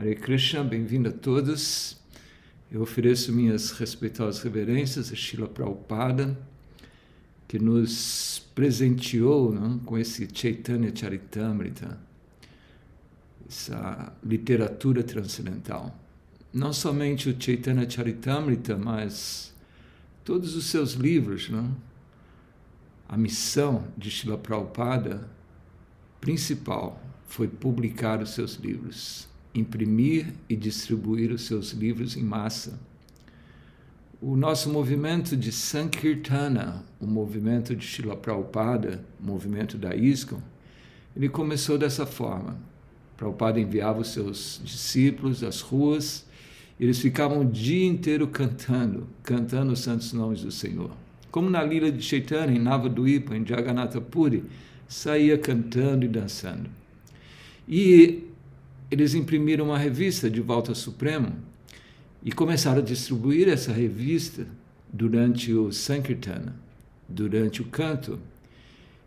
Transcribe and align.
Hare 0.00 0.14
Krishna, 0.14 0.64
bem-vindo 0.64 1.10
a 1.10 1.12
todos. 1.12 1.94
Eu 2.72 2.80
ofereço 2.80 3.34
minhas 3.34 3.72
respeitosas 3.72 4.42
reverências 4.42 5.12
a 5.12 5.14
Srila 5.14 5.46
Prabhupada, 5.46 6.38
que 7.46 7.58
nos 7.58 8.38
presenteou 8.54 9.52
não, 9.52 9.78
com 9.80 9.98
esse 9.98 10.26
Chaitanya 10.32 10.90
Charitamrita, 10.96 12.00
essa 13.46 14.10
literatura 14.24 15.02
transcendental. 15.02 15.94
Não 16.50 16.72
somente 16.72 17.28
o 17.28 17.36
Chaitanya 17.38 17.88
Charitamrita, 17.88 18.78
mas 18.78 19.52
todos 20.24 20.56
os 20.56 20.64
seus 20.64 20.94
livros. 20.94 21.50
Não? 21.50 21.76
A 23.06 23.18
missão 23.18 23.86
de 23.98 24.08
Srila 24.08 24.38
Prabhupada 24.38 25.28
principal 26.22 26.98
foi 27.26 27.48
publicar 27.48 28.22
os 28.22 28.30
seus 28.30 28.54
livros, 28.54 29.28
imprimir 29.54 30.32
e 30.48 30.56
distribuir 30.56 31.32
os 31.32 31.42
seus 31.42 31.72
livros 31.72 32.16
em 32.16 32.22
massa. 32.22 32.78
O 34.20 34.36
nosso 34.36 34.70
movimento 34.70 35.36
de 35.36 35.50
Sankirtana, 35.50 36.84
o 37.00 37.06
movimento 37.06 37.74
de 37.74 37.86
Srila 37.86 38.16
Prabhupada, 38.16 39.02
movimento 39.18 39.78
da 39.78 39.96
ISKCON, 39.96 40.42
ele 41.16 41.28
começou 41.28 41.78
dessa 41.78 42.04
forma. 42.04 42.58
Prabhupada 43.16 43.58
enviava 43.58 44.00
os 44.00 44.08
seus 44.08 44.60
discípulos 44.62 45.42
às 45.42 45.60
ruas, 45.60 46.26
eles 46.78 46.98
ficavam 46.98 47.40
o 47.40 47.44
dia 47.44 47.86
inteiro 47.86 48.26
cantando, 48.26 49.06
cantando 49.22 49.72
os 49.72 49.80
santos 49.80 50.12
nomes 50.12 50.42
do 50.42 50.50
Senhor. 50.50 50.90
Como 51.30 51.48
na 51.48 51.62
Lila 51.62 51.92
de 51.92 52.02
Chaitanya, 52.02 52.54
em 52.54 52.58
Navaduipa, 52.58 53.36
em 53.36 53.46
Jagannatha 53.46 54.00
Puri, 54.00 54.44
saía 54.88 55.38
cantando 55.38 56.04
e 56.04 56.08
dançando. 56.08 56.68
E 57.68 58.24
eles 58.90 59.14
imprimiram 59.14 59.66
uma 59.66 59.78
revista 59.78 60.28
de 60.28 60.40
volta 60.40 60.74
Supremo 60.74 61.32
e 62.22 62.32
começaram 62.32 62.80
a 62.80 62.84
distribuir 62.84 63.48
essa 63.48 63.72
revista 63.72 64.46
durante 64.92 65.52
o 65.54 65.70
Sankirtana, 65.72 66.56
durante 67.08 67.62
o 67.62 67.66
canto. 67.66 68.18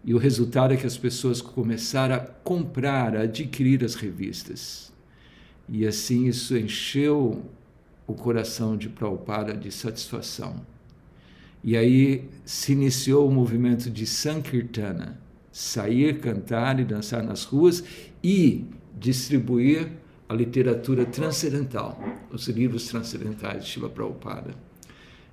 E 0.06 0.14
o 0.14 0.18
resultado 0.18 0.74
é 0.74 0.78
que 0.78 0.88
as 0.88 0.98
pessoas 0.98 1.42
começaram 1.42 2.16
a 2.16 2.20
comprar, 2.20 3.16
a 3.16 3.22
adquirir 3.22 3.84
as 3.84 3.96
revistas. 3.96 4.92
E 5.68 5.86
assim 5.86 6.28
isso 6.28 6.58
encheu 6.58 7.44
o 8.08 8.14
coração 8.14 8.76
de 8.76 8.90
Prabhupada 8.90 9.54
de 9.54 9.72
satisfação. 9.72 10.56
E 11.64 11.78
aí 11.78 12.30
se 12.44 12.74
iniciou 12.74 13.28
o 13.28 13.32
movimento 13.32 13.90
de 13.90 14.06
Sankirtana, 14.06 15.20
sair, 15.52 16.20
cantar 16.20 16.80
e 16.80 16.84
dançar 16.84 17.24
nas 17.24 17.44
ruas 17.44 17.84
e 18.22 18.66
distribuir 18.98 19.92
a 20.28 20.34
literatura 20.34 21.06
transcendental, 21.06 22.00
os 22.32 22.48
livros 22.48 22.88
transcendentais 22.88 23.64
de 23.64 23.70
Shiva 23.70 23.90
Prabhupada. 23.90 24.56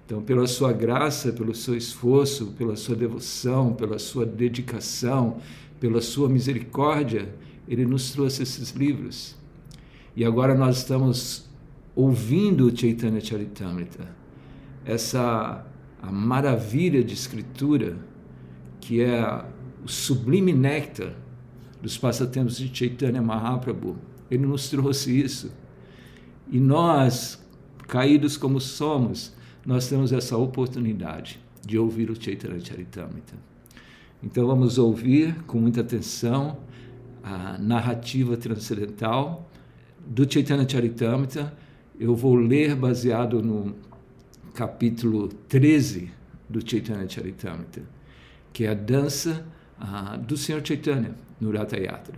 Então, 0.05 0.20
pela 0.22 0.47
sua 0.47 0.72
graça, 0.72 1.33
pelo 1.33 1.55
seu 1.55 1.77
esforço, 1.77 2.48
pela 2.58 2.75
sua 2.75 2.97
devoção, 2.97 3.72
pela 3.72 3.98
sua 3.98 4.27
dedicação, 4.27 5.39
pela 5.78 6.00
sua 6.00 6.28
misericórdia, 6.28 7.33
ele 7.69 7.86
nos 7.86 8.11
trouxe 8.11 8.42
esses 8.42 8.70
livros. 8.72 9.36
E 10.17 10.24
agora 10.24 10.55
nós 10.55 10.78
estamos 10.78 11.48
ouvindo 11.95 12.67
o 12.67 12.77
Chaitanya 12.77 13.20
Charitamrita, 13.20 14.08
essa 14.84 15.64
a 16.02 16.11
maravilha 16.11 17.05
de 17.05 17.14
escritura 17.14 17.98
que 18.80 19.02
é 19.02 19.45
o 19.84 19.89
sublime 19.89 20.52
néctar 20.52 21.14
dos 21.83 21.97
passatempos 21.97 22.59
de 22.59 22.75
Chaitanya 22.77 23.23
Mahaprabhu. 23.23 23.97
Ele 24.31 24.47
nos 24.47 24.69
trouxe 24.69 25.19
isso. 25.19 25.53
E 26.50 26.59
nós, 26.59 27.42
caídos 27.89 28.36
como 28.36 28.61
somos, 28.61 29.34
nós 29.64 29.89
temos 29.89 30.12
essa 30.12 30.36
oportunidade 30.36 31.41
de 31.64 31.78
ouvir 31.78 32.11
o 32.11 32.20
Chaitanya 32.20 32.61
Charitamrita. 32.61 33.34
Então 34.23 34.46
vamos 34.46 34.79
ouvir 34.79 35.35
com 35.45 35.58
muita 35.58 35.80
atenção 35.80 36.58
a 37.23 37.58
narrativa 37.58 38.36
transcendental 38.36 39.48
do 40.07 40.30
Chaitanya 40.30 40.69
Charitamrita. 40.69 41.52
Eu 41.98 42.14
vou 42.14 42.35
ler 42.35 42.74
baseado 42.74 43.42
no 43.42 43.74
capítulo 44.55 45.29
13 45.29 46.11
do 46.48 46.69
Chaitanya 46.69 47.08
Charitamrita, 47.08 47.83
que 48.52 48.64
é 48.64 48.70
a 48.70 48.74
dança 48.74 49.46
ah, 49.79 50.17
do 50.17 50.36
Senhor 50.36 50.67
Chaitanya 50.67 51.14
no 51.40 51.51
Ratha 51.51 51.78
Yatra. 51.78 52.17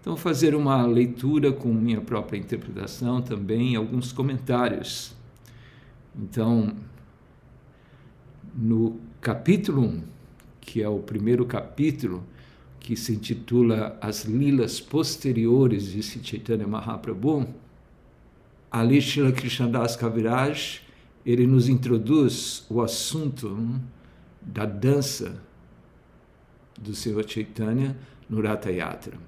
Então, 0.00 0.16
fazer 0.16 0.54
uma 0.54 0.84
leitura 0.84 1.52
com 1.52 1.72
minha 1.72 2.00
própria 2.00 2.38
interpretação 2.38 3.22
também, 3.22 3.76
alguns 3.76 4.12
comentários. 4.12 5.14
Então, 6.16 6.74
no 8.54 8.98
capítulo 9.20 9.82
1, 9.82 10.02
que 10.60 10.82
é 10.82 10.88
o 10.88 10.98
primeiro 10.98 11.46
capítulo, 11.46 12.24
que 12.80 12.96
se 12.96 13.12
intitula 13.12 13.96
As 14.00 14.24
Lilas 14.24 14.80
Posteriores 14.80 15.92
de 15.92 16.02
Chaitanya 16.02 16.66
Mahaprabhu, 16.66 17.46
ali 18.70 19.00
Srila 19.00 19.30
Krishnadas 19.30 19.94
Kaviraj, 19.94 20.80
ele 21.24 21.46
nos 21.46 21.68
introduz 21.68 22.66
o 22.68 22.82
assunto 22.82 23.48
hum, 23.48 23.80
da 24.40 24.66
dança 24.66 25.40
do 26.76 26.92
Senhor 26.94 27.24
Chaitanya 27.28 27.96
no 28.32 28.42
Yatra. 28.42 29.18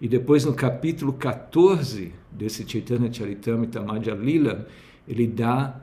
E 0.00 0.08
depois 0.08 0.44
no 0.44 0.54
capítulo 0.54 1.12
14 1.12 2.12
desse 2.32 2.66
Chaitanya 2.66 3.12
Charitamrita 3.12 3.82
Madhya 3.82 4.14
Lila, 4.14 4.66
ele 5.06 5.26
dá 5.26 5.78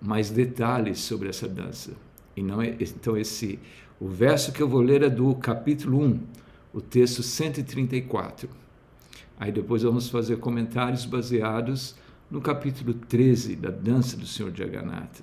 mais 0.00 0.30
detalhes 0.30 1.00
sobre 1.00 1.28
essa 1.28 1.48
dança. 1.48 1.92
E 2.36 2.42
não 2.42 2.62
é, 2.62 2.76
então 2.80 3.16
esse 3.16 3.58
o 4.00 4.08
verso 4.08 4.52
que 4.52 4.62
eu 4.62 4.68
vou 4.68 4.80
ler 4.80 5.02
é 5.02 5.10
do 5.10 5.34
capítulo 5.36 6.00
1, 6.00 6.20
o 6.72 6.80
texto 6.80 7.22
134. 7.22 8.48
Aí 9.38 9.50
depois 9.50 9.82
vamos 9.82 10.08
fazer 10.08 10.36
comentários 10.38 11.04
baseados 11.04 11.96
no 12.30 12.40
capítulo 12.40 12.94
13 12.94 13.56
da 13.56 13.70
dança 13.70 14.16
do 14.16 14.26
Senhor 14.26 14.54
Jagannatha. 14.54 15.22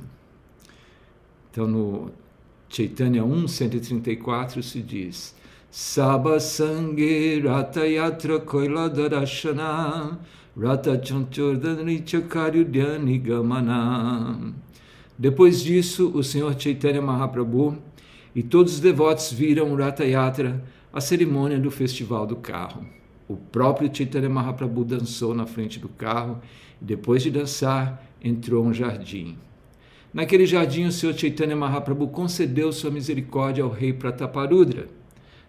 Então 1.50 1.68
no 1.68 2.12
Chaitanya 2.70 3.24
1, 3.24 3.48
134 3.48 4.64
se 4.64 4.82
diz: 4.82 5.36
Saba 5.74 6.38
Sange 6.38 7.40
Rata 7.40 7.88
Yatra 7.88 8.42
Koila 8.42 8.90
Darashana 8.90 10.20
Rata 10.54 10.98
Chanchordani 10.98 12.04
Chakaryudhyani 12.06 13.18
Gamana. 13.18 14.54
Depois 15.18 15.64
disso, 15.64 16.12
o 16.14 16.22
Senhor 16.22 16.60
Chaitanya 16.60 17.02
Mahaprabhu 17.02 17.78
e 18.36 18.44
todos 18.44 18.74
os 18.74 18.80
devotos 18.82 19.32
viram 19.32 19.74
Rata 19.74 20.04
Yatra, 20.04 20.62
a 20.92 21.00
cerimônia 21.00 21.58
do 21.58 21.72
festival 21.72 22.28
do 22.28 22.36
carro. 22.36 22.86
O 23.30 23.38
próprio 23.38 23.90
Chaitanya 23.96 24.28
Mahaprabhu 24.28 24.84
dançou 24.84 25.34
na 25.34 25.46
frente 25.46 25.80
do 25.80 25.88
carro 25.88 26.42
e, 26.82 26.84
depois 26.84 27.24
de 27.24 27.32
dançar, 27.32 28.06
entrou 28.22 28.66
um 28.66 28.74
jardim. 28.74 29.38
Naquele 30.14 30.46
jardim, 30.46 30.84
o 30.84 30.92
Senhor 30.92 31.18
Chaitanya 31.18 31.56
Mahaprabhu 31.56 32.10
concedeu 32.10 32.74
sua 32.74 32.92
misericórdia 32.92 33.64
ao 33.64 33.70
rei 33.70 33.94
Prataparudra. 33.94 35.00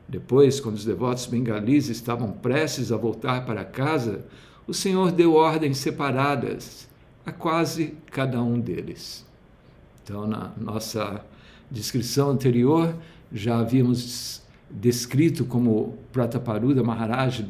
Depois, 0.08 0.60
quando 0.60 0.76
os 0.76 0.84
devotos 0.84 1.26
bengalis 1.26 1.88
estavam 1.88 2.30
prestes 2.30 2.92
a 2.92 2.96
voltar 2.96 3.46
para 3.46 3.64
casa, 3.64 4.24
o 4.66 4.74
Senhor 4.74 5.10
deu 5.10 5.34
ordens 5.34 5.78
separadas 5.78 6.88
a 7.24 7.32
quase 7.32 7.94
cada 8.10 8.42
um 8.42 8.58
deles. 8.60 9.24
Então, 10.02 10.26
na 10.26 10.52
nossa 10.56 11.24
descrição 11.70 12.30
anterior, 12.30 12.94
já 13.32 13.58
havíamos 13.58 14.42
descrito 14.70 15.44
como 15.44 15.98
Prataparudra 16.12 16.82
Maharaj 16.82 17.46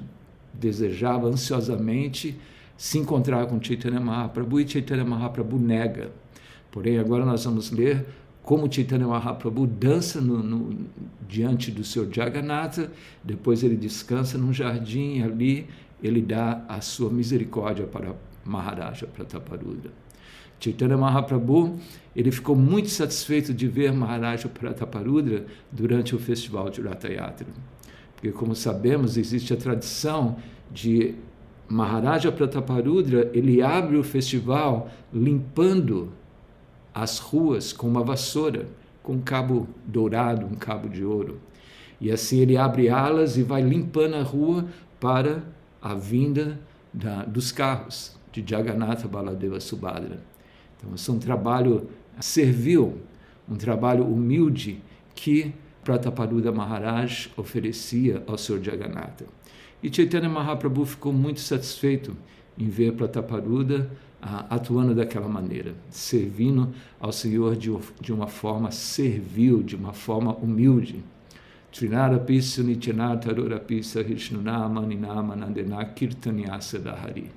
desejava 0.53 1.29
ansiosamente 1.29 2.39
se 2.77 2.99
encontrar 2.99 3.47
com 3.47 3.63
Chaitanya 3.63 4.01
Mahaprabhu 4.01 4.61
e 4.61 4.69
Chaitanya 4.69 5.05
Mahaprabhu 5.05 5.59
nega. 5.59 6.11
Porém, 6.71 6.99
agora 6.99 7.25
nós 7.25 7.45
vamos 7.45 7.71
ler 7.71 8.07
como 8.43 8.73
Chaitanya 8.73 9.07
Mahaprabhu 9.07 9.67
dança 9.67 10.21
no, 10.21 10.43
no, 10.43 10.87
diante 11.29 11.71
do 11.71 11.85
seu 11.85 12.13
Jagannatha, 12.13 12.91
depois 13.23 13.63
ele 13.63 13.77
descansa 13.77 14.37
num 14.37 14.53
jardim 14.53 15.23
ali 15.23 15.69
ele 16.03 16.21
dá 16.21 16.65
a 16.69 16.81
sua 16.81 17.11
misericórdia 17.11 17.87
para 17.87 18.15
Maharaja 18.45 19.07
Prataparudra. 19.07 19.91
Chaitanya 20.59 20.97
Mahaprabhu, 20.97 21.79
ele 22.15 22.31
ficou 22.31 22.55
muito 22.55 22.89
satisfeito 22.89 23.55
de 23.55 23.69
ver 23.69 23.93
Maharaja 23.93 24.49
Prataparudra 24.49 25.47
durante 25.71 26.15
o 26.15 26.19
festival 26.19 26.71
de 26.71 26.81
Ratha 26.81 27.09
Yatra. 27.09 27.47
Porque, 28.15 28.31
como 28.31 28.55
sabemos, 28.55 29.17
existe 29.17 29.53
a 29.53 29.57
tradição 29.57 30.37
de 30.71 31.15
Maharaja 31.69 32.31
Prataparudra, 32.31 33.31
ele 33.33 33.63
abre 33.63 33.97
o 33.97 34.05
festival 34.05 34.91
limpando 35.13 36.13
as 36.95 37.19
ruas 37.19 37.73
com 37.73 37.89
uma 37.89 38.03
vassoura, 38.03 38.69
com 39.03 39.15
um 39.15 39.21
cabo 39.21 39.69
dourado, 39.87 40.47
um 40.47 40.55
cabo 40.55 40.89
de 40.89 41.05
ouro. 41.05 41.41
E 42.01 42.11
assim 42.11 42.41
ele 42.41 42.57
abre 42.57 42.89
alas 42.89 43.37
e 43.37 43.43
vai 43.43 43.63
limpando 43.63 44.15
a 44.15 44.23
rua 44.23 44.67
para 45.01 45.43
a 45.81 45.95
vinda 45.95 46.61
da, 46.93 47.25
dos 47.25 47.53
carros. 47.53 48.17
de 48.33 48.43
Jagannatha 48.47 49.07
Baladeva 49.07 49.61
Subhadra. 49.61 50.19
Então, 50.77 50.95
isso 50.95 51.11
é 51.11 51.15
um 51.15 51.19
trabalho 51.19 51.89
servil, 52.19 52.99
um 53.49 53.57
trabalho 53.57 54.05
humilde 54.05 54.81
que 55.15 55.53
Prataparuda 55.85 56.51
Maharaj 56.51 57.31
oferecia 57.37 58.23
ao 58.27 58.39
Senhor 58.39 58.63
Jagannatha. 58.63 59.27
E 59.83 59.95
Chaitanya 59.95 60.29
Mahaprabhu 60.29 60.87
ficou 60.87 61.13
muito 61.13 61.41
satisfeito 61.41 62.17
em 62.57 62.69
ver 62.69 62.93
Prataparuda 62.93 63.91
atuando 64.23 64.95
daquela 64.95 65.29
maneira, 65.29 65.75
servindo 65.91 66.73
ao 67.01 67.11
Senhor 67.11 67.57
de, 67.57 67.71
uma 68.13 68.29
forma 68.29 68.71
servil, 68.71 69.63
de 69.63 69.75
uma 69.75 69.93
forma 69.93 70.33
humilde. 70.37 71.03
Trinara 71.73 72.19
Pisa 72.19 72.63
Nityanata 72.63 73.33
Rorapisa 73.33 74.01
Rishnunama 74.01 74.83
Ninama 74.83 75.35
Nandena 75.35 75.85
Kirtanyasa 75.87 76.79
Dahari. 76.79 77.31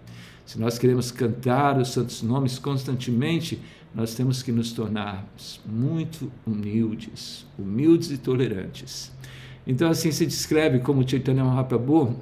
Se 0.46 0.60
nós 0.60 0.78
queremos 0.78 1.10
cantar 1.10 1.80
os 1.80 1.94
santos 1.94 2.22
nomes 2.22 2.60
constantemente, 2.60 3.60
nós 3.96 4.14
temos 4.14 4.44
que 4.44 4.52
nos 4.52 4.72
tornar 4.72 5.26
muito 5.66 6.32
humildes, 6.46 7.48
humildes 7.58 8.12
e 8.12 8.18
tolerantes. 8.18 9.12
Então, 9.66 9.90
assim 9.90 10.12
se 10.12 10.26
descreve 10.26 10.80
como 10.80 11.08
Chaitanya 11.08 11.44
Mahaprabhu, 11.44 12.16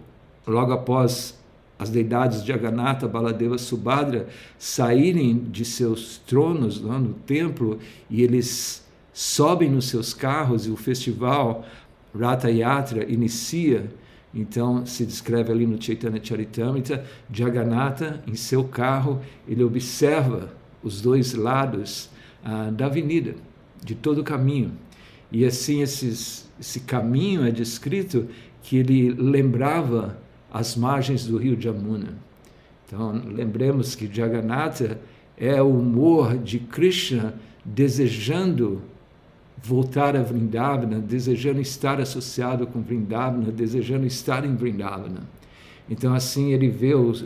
logo 0.47 0.71
após 0.71 1.37
as 1.77 1.89
deidades 1.89 2.43
de 2.43 2.53
Aganatha, 2.53 3.07
Baladeva, 3.07 3.57
Subhadra 3.57 4.27
saírem 4.57 5.37
de 5.37 5.65
seus 5.65 6.17
tronos 6.19 6.81
lá 6.81 6.99
no 6.99 7.13
templo 7.13 7.79
e 8.09 8.21
eles 8.21 8.83
sobem 9.11 9.69
nos 9.69 9.89
seus 9.89 10.13
carros 10.13 10.65
e 10.65 10.69
o 10.69 10.75
festival 10.75 11.65
Rata 12.17 12.49
Yatra 12.49 13.11
inicia, 13.11 13.89
então 14.33 14.85
se 14.85 15.05
descreve 15.05 15.51
ali 15.51 15.65
no 15.65 15.81
Chaitanya 15.81 16.19
Charitamrita, 16.23 17.03
Jagannatha, 17.31 18.23
em 18.27 18.35
seu 18.35 18.63
carro, 18.63 19.21
ele 19.47 19.63
observa 19.63 20.53
os 20.83 21.01
dois 21.01 21.33
lados 21.33 22.09
ah, 22.43 22.69
da 22.71 22.85
avenida, 22.85 23.35
de 23.83 23.95
todo 23.95 24.21
o 24.21 24.23
caminho. 24.23 24.73
E 25.31 25.45
assim 25.45 25.81
esses, 25.81 26.47
esse 26.59 26.81
caminho 26.81 27.45
é 27.45 27.51
descrito 27.51 28.27
que 28.61 28.77
ele 28.77 29.11
lembrava 29.11 30.17
as 30.53 30.75
margens 30.75 31.25
do 31.25 31.35
rio 31.37 31.59
Jamuna. 31.59 32.15
Então, 32.85 33.11
lembremos 33.25 33.95
que 33.95 34.07
Jagannatha 34.13 35.01
é 35.35 35.59
o 35.61 35.69
humor 35.69 36.37
de 36.37 36.59
Krishna 36.59 37.33
desejando 37.65 38.81
voltar 39.57 40.15
a 40.15 40.21
Vrindavana, 40.21 40.99
desejando 40.99 41.59
estar 41.59 41.99
associado 41.99 42.67
com 42.67 42.81
Vrindavana, 42.81 43.51
desejando 43.51 44.05
estar 44.05 44.45
em 44.45 44.55
Vrindavana. 44.55 45.21
Então, 45.89 46.13
assim, 46.13 46.51
ele 46.51 46.69
vê 46.69 46.93
os, 46.93 47.25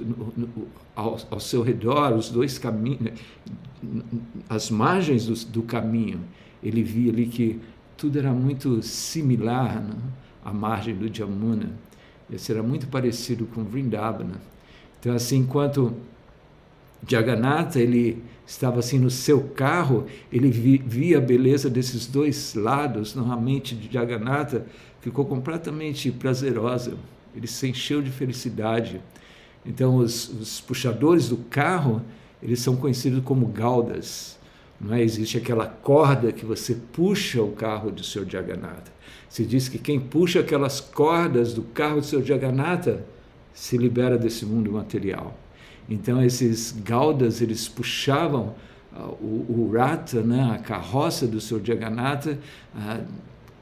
ao, 0.95 1.17
ao, 1.29 1.39
seu 1.39 1.61
redor 1.61 2.13
os 2.13 2.29
dois 2.29 2.57
caminhos, 2.57 3.11
as 4.49 4.69
margens 4.69 5.25
do, 5.25 5.51
do, 5.51 5.61
caminho. 5.63 6.21
Ele 6.63 6.81
via 6.81 7.11
ali 7.11 7.27
que 7.27 7.59
tudo 7.95 8.17
era 8.17 8.31
muito 8.31 8.81
similar 8.81 9.81
né, 9.81 9.95
à 10.43 10.51
margem 10.53 10.95
do 10.95 11.13
Jamuna. 11.13 11.71
Era 12.49 12.61
muito 12.61 12.87
parecido 12.87 13.45
com 13.45 13.63
Vrindavana. 13.63 14.41
Então, 14.99 15.13
assim, 15.15 15.37
enquanto 15.37 15.93
Jagannatha, 17.07 17.79
ele 17.79 18.23
estava 18.45 18.79
assim 18.79 18.97
no 18.97 19.09
seu 19.09 19.41
carro, 19.41 20.05
ele 20.31 20.49
via 20.49 21.17
a 21.17 21.21
beleza 21.21 21.69
desses 21.69 22.07
dois 22.07 22.55
lados, 22.55 23.13
normalmente 23.13 23.75
de 23.75 23.91
Jagannatha, 23.91 24.65
ficou 25.01 25.25
completamente 25.25 26.11
prazerosa, 26.11 26.97
ele 27.35 27.47
se 27.47 27.67
encheu 27.67 28.01
de 28.01 28.09
felicidade. 28.09 29.01
Então, 29.65 29.97
os, 29.97 30.29
os 30.29 30.61
puxadores 30.61 31.29
do 31.29 31.37
carro, 31.37 32.01
eles 32.41 32.59
são 32.59 32.75
conhecidos 32.75 33.23
como 33.23 33.45
gaudas. 33.47 34.37
Não 34.79 34.93
é? 34.93 35.01
Existe 35.01 35.37
aquela 35.37 35.67
corda 35.67 36.31
que 36.31 36.45
você 36.45 36.75
puxa 36.75 37.41
o 37.41 37.51
carro 37.51 37.91
do 37.91 38.03
seu 38.03 38.27
Jagannatha. 38.27 38.91
Se 39.29 39.45
diz 39.45 39.67
que 39.67 39.77
quem 39.77 39.99
puxa 39.99 40.39
aquelas 40.39 40.79
cordas 40.79 41.53
do 41.53 41.61
carro 41.61 41.99
do 41.99 42.05
seu 42.05 42.23
Jagannatha 42.23 43.05
se 43.53 43.77
libera 43.77 44.17
desse 44.17 44.45
mundo 44.45 44.71
material. 44.71 45.37
Então 45.89 46.23
esses 46.23 46.71
gaudas 46.71 47.41
eles 47.41 47.67
puxavam 47.67 48.55
uh, 48.93 49.03
o, 49.21 49.45
o 49.49 49.71
rata, 49.75 50.21
né, 50.21 50.51
a 50.53 50.59
carroça 50.59 51.25
do 51.27 51.41
Senhor 51.41 51.63
Jagannatha, 51.63 52.37
uh, 52.75 53.03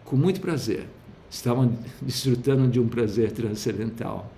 com 0.04 0.16
muito 0.16 0.42
prazer. 0.42 0.88
Estavam 1.30 1.78
desfrutando 2.02 2.68
de 2.68 2.80
um 2.80 2.88
prazer 2.88 3.32
transcendental. 3.32 4.32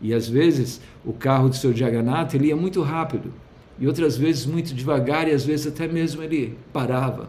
E 0.00 0.12
às 0.12 0.28
vezes 0.28 0.80
o 1.04 1.12
carro 1.12 1.48
do 1.48 1.56
Senhor 1.56 1.74
Jagannatha 1.74 2.36
ele 2.36 2.48
ia 2.48 2.56
muito 2.56 2.82
rápido 2.82 3.32
e 3.78 3.86
outras 3.86 4.16
vezes 4.16 4.46
muito 4.46 4.74
devagar 4.74 5.28
e 5.28 5.32
às 5.32 5.44
vezes 5.44 5.66
até 5.66 5.86
mesmo 5.86 6.22
ele 6.22 6.56
parava. 6.72 7.28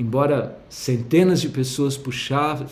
Embora 0.00 0.58
centenas 0.68 1.40
de 1.40 1.48
pessoas 1.48 1.96
puxavam 1.96 2.66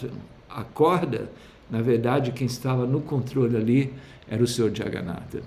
a 0.48 0.64
corda, 0.64 1.30
na 1.70 1.80
verdade 1.80 2.32
quem 2.32 2.46
estava 2.46 2.86
no 2.86 3.00
controle 3.00 3.56
ali 3.56 3.94
era 4.28 4.42
o 4.42 4.46
Senhor 4.46 4.74
Jagannatha 4.74 5.42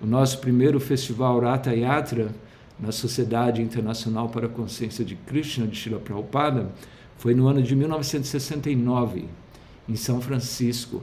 o 0.00 0.06
nosso 0.06 0.38
primeiro 0.38 0.80
festival 0.80 1.38
Rata 1.40 1.74
Yatra 1.74 2.34
na 2.78 2.90
Sociedade 2.90 3.60
Internacional 3.60 4.30
para 4.30 4.46
a 4.46 4.48
Consciência 4.48 5.04
de 5.04 5.14
Krishna 5.14 5.66
de 5.66 5.76
Srila 5.76 6.00
Prabhupada 6.00 6.70
foi 7.18 7.34
no 7.34 7.46
ano 7.46 7.62
de 7.62 7.76
1969, 7.76 9.26
em 9.86 9.96
São 9.96 10.22
Francisco. 10.22 11.02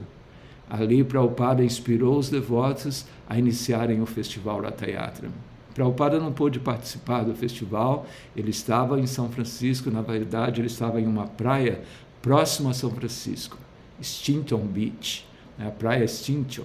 Ali, 0.68 1.04
Prabhupada 1.04 1.64
inspirou 1.64 2.18
os 2.18 2.28
devotos 2.28 3.06
a 3.28 3.38
iniciarem 3.38 4.02
o 4.02 4.06
festival 4.06 4.60
Rata 4.60 4.90
Yatra. 4.90 5.30
Prabhupada 5.78 6.18
não 6.18 6.32
pôde 6.32 6.58
participar 6.58 7.22
do 7.22 7.36
festival, 7.36 8.04
ele 8.36 8.50
estava 8.50 8.98
em 8.98 9.06
São 9.06 9.30
Francisco, 9.30 9.92
na 9.92 10.02
verdade, 10.02 10.60
ele 10.60 10.66
estava 10.66 11.00
em 11.00 11.06
uma 11.06 11.28
praia 11.28 11.82
próxima 12.20 12.70
a 12.70 12.74
São 12.74 12.90
Francisco, 12.90 13.56
Stinton 14.02 14.66
Beach 14.66 15.24
a 15.56 15.70
Praia 15.70 16.04
Extinction, 16.04 16.64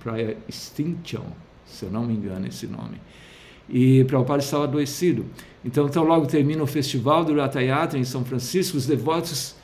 Praia 0.00 0.36
Extinction, 0.48 1.22
se 1.64 1.84
eu 1.84 1.90
não 1.90 2.04
me 2.04 2.14
engano 2.14 2.46
esse 2.46 2.66
nome. 2.66 3.00
E 3.68 4.04
Prabhupada 4.04 4.42
estava 4.42 4.64
adoecido. 4.64 5.26
Então, 5.64 5.86
então 5.86 6.04
logo 6.04 6.26
termina 6.26 6.62
o 6.62 6.66
festival 6.66 7.24
do 7.24 7.34
Ratayatra 7.34 7.98
em 7.98 8.04
São 8.04 8.24
Francisco, 8.24 8.76
os 8.76 8.86
devotos 8.86 9.54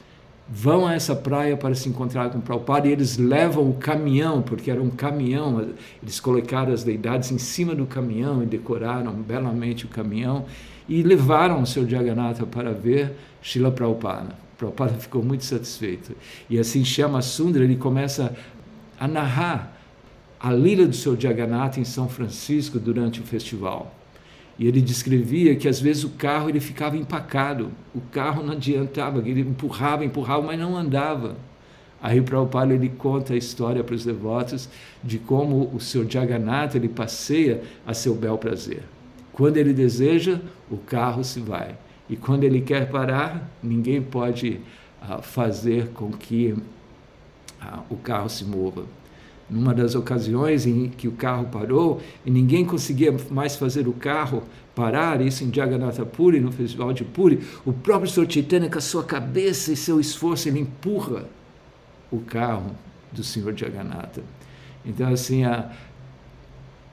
vão 0.54 0.86
a 0.86 0.92
essa 0.92 1.16
praia 1.16 1.56
para 1.56 1.74
se 1.74 1.88
encontrar 1.88 2.28
com 2.28 2.38
Prabhupada 2.38 2.86
e 2.86 2.92
eles 2.92 3.16
levam 3.16 3.70
o 3.70 3.72
caminhão, 3.72 4.42
porque 4.42 4.70
era 4.70 4.82
um 4.82 4.90
caminhão, 4.90 5.66
eles 6.02 6.20
colocaram 6.20 6.74
as 6.74 6.84
deidades 6.84 7.32
em 7.32 7.38
cima 7.38 7.74
do 7.74 7.86
caminhão 7.86 8.42
e 8.42 8.46
decoraram 8.46 9.14
belamente 9.14 9.86
o 9.86 9.88
caminhão 9.88 10.44
e 10.86 11.02
levaram 11.02 11.62
o 11.62 11.66
seu 11.66 11.88
Jagannatha 11.88 12.44
para 12.44 12.70
ver 12.70 13.16
Srila 13.42 13.72
Prabhupada. 13.72 14.36
Prabhupada 14.58 14.92
ficou 14.92 15.22
muito 15.24 15.42
satisfeito. 15.42 16.14
E 16.50 16.58
assim 16.58 16.84
Shama 16.84 17.22
Sundara 17.22 17.64
ele 17.64 17.76
começa 17.76 18.36
a 19.00 19.08
narrar 19.08 19.74
a 20.38 20.52
lila 20.52 20.86
do 20.86 20.94
seu 20.94 21.18
Jagannatha 21.18 21.80
em 21.80 21.84
São 21.84 22.10
Francisco 22.10 22.78
durante 22.78 23.20
o 23.20 23.22
festival. 23.22 23.94
E 24.58 24.66
ele 24.66 24.80
descrevia 24.80 25.56
que 25.56 25.68
às 25.68 25.80
vezes 25.80 26.04
o 26.04 26.10
carro 26.10 26.48
ele 26.48 26.60
ficava 26.60 26.96
empacado, 26.96 27.70
o 27.94 28.00
carro 28.00 28.42
não 28.42 28.52
adiantava, 28.52 29.18
ele 29.26 29.40
empurrava, 29.40 30.04
empurrava, 30.04 30.42
mas 30.42 30.58
não 30.58 30.76
andava. 30.76 31.36
Aí 32.02 32.18
o 32.18 32.24
Prabhupada 32.24 32.74
ele 32.74 32.88
conta 32.88 33.32
a 33.32 33.36
história 33.36 33.84
para 33.84 33.94
os 33.94 34.04
devotos 34.04 34.68
de 35.02 35.18
como 35.18 35.70
o 35.72 35.80
seu 35.80 36.08
Jagannatha 36.08 36.76
ele 36.76 36.88
passeia 36.88 37.62
a 37.86 37.94
seu 37.94 38.14
bel 38.14 38.36
prazer. 38.36 38.82
Quando 39.32 39.56
ele 39.56 39.72
deseja, 39.72 40.40
o 40.70 40.76
carro 40.76 41.22
se 41.22 41.40
vai. 41.40 41.76
E 42.08 42.16
quando 42.16 42.44
ele 42.44 42.60
quer 42.60 42.90
parar, 42.90 43.48
ninguém 43.62 44.02
pode 44.02 44.60
uh, 45.00 45.22
fazer 45.22 45.88
com 45.90 46.10
que 46.10 46.52
uh, 46.52 47.82
o 47.88 47.96
carro 47.96 48.28
se 48.28 48.44
mova. 48.44 48.84
Numa 49.50 49.74
das 49.74 49.94
ocasiões 49.94 50.66
em 50.66 50.88
que 50.88 51.06
o 51.06 51.12
carro 51.12 51.46
parou 51.46 52.00
e 52.24 52.30
ninguém 52.30 52.64
conseguia 52.64 53.14
mais 53.30 53.56
fazer 53.56 53.86
o 53.86 53.92
carro 53.92 54.42
parar, 54.74 55.20
isso 55.20 55.44
em 55.44 55.52
Jagannatha 55.52 56.06
Puri, 56.06 56.40
no 56.40 56.50
festival 56.50 56.92
de 56.92 57.04
Puri, 57.04 57.40
o 57.64 57.72
próprio 57.72 58.10
Sr. 58.10 58.30
Chaitanya, 58.30 58.70
com 58.70 58.78
a 58.78 58.80
sua 58.80 59.04
cabeça 59.04 59.72
e 59.72 59.76
seu 59.76 60.00
esforço, 60.00 60.48
ele 60.48 60.60
empurra 60.60 61.26
o 62.10 62.20
carro 62.20 62.70
do 63.12 63.22
Senhor 63.22 63.54
Jagannatha. 63.54 64.22
Então, 64.84 65.12
assim, 65.12 65.44
a, 65.44 65.70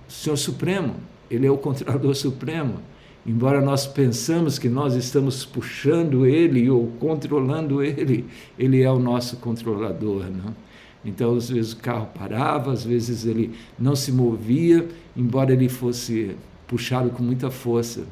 o 0.08 0.12
Senhor 0.12 0.36
Supremo, 0.36 0.96
ele 1.32 1.48
é 1.48 1.52
o 1.52 1.58
controlador 1.58 2.14
supremo, 2.14 2.80
Embora 3.26 3.62
nós 3.62 3.86
pensamos 3.86 4.58
que 4.58 4.70
nós 4.70 4.96
estamos 4.96 5.46
puxando 5.46 6.26
ele 6.26 6.70
ou 6.70 6.88
controlando 7.00 7.84
ele, 7.84 8.26
ele 8.58 8.82
é 8.82 8.90
o 8.90 8.98
nosso 8.98 9.38
controlador. 9.38 10.26
Não? 10.32 10.56
Então, 11.04 11.36
às 11.36 11.50
vezes 11.50 11.74
o 11.74 11.78
carro 11.78 12.10
parava, 12.18 12.72
às 12.74 12.84
vezes 12.84 13.26
ele 13.26 13.56
não 13.78 13.96
se 13.96 14.12
movia, 14.12 14.88
embora 15.16 15.54
ele 15.54 15.70
fosse 15.70 16.36
puxado 16.68 17.10
com 17.10 17.24
muita 17.24 17.50
força. 17.50 18.06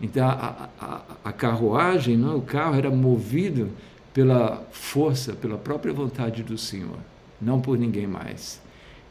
Então, 0.00 0.28
a, 0.28 0.68
a, 0.78 1.00
a 1.24 1.32
carruagem, 1.32 2.16
não? 2.16 2.36
o 2.36 2.42
carro 2.42 2.76
era 2.76 2.90
movido 2.90 3.70
pela 4.12 4.66
força, 4.70 5.32
pela 5.32 5.56
própria 5.56 5.92
vontade 5.92 6.42
do 6.42 6.58
Senhor, 6.58 6.98
não 7.40 7.60
por 7.60 7.78
ninguém 7.78 8.06
mais. 8.06 8.60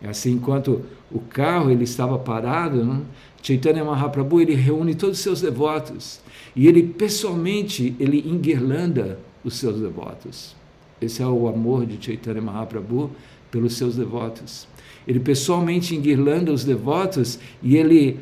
É 0.01 0.09
assim, 0.09 0.33
enquanto 0.33 0.83
o 1.11 1.19
carro 1.19 1.71
ele 1.71 1.83
estava 1.83 2.17
parado, 2.19 2.83
não? 2.83 3.03
Chaitanya 3.41 3.83
Mahaprabhu 3.83 4.41
ele 4.41 4.55
reúne 4.55 4.95
todos 4.95 5.17
os 5.17 5.23
seus 5.23 5.41
devotos 5.41 6.19
e 6.55 6.67
ele 6.67 6.81
pessoalmente 6.83 7.95
ele 7.99 8.27
enguirlanda 8.27 9.19
os 9.43 9.55
seus 9.55 9.79
devotos. 9.79 10.55
Esse 11.01 11.21
é 11.21 11.27
o 11.27 11.47
amor 11.47 11.85
de 11.85 12.03
Chaitanya 12.03 12.41
Mahaprabhu 12.41 13.11
pelos 13.51 13.75
seus 13.75 13.95
devotos. 13.95 14.67
Ele 15.07 15.19
pessoalmente 15.19 15.95
enguirlanda 15.95 16.51
os 16.51 16.63
devotos 16.63 17.39
e 17.61 17.77
ele 17.77 18.19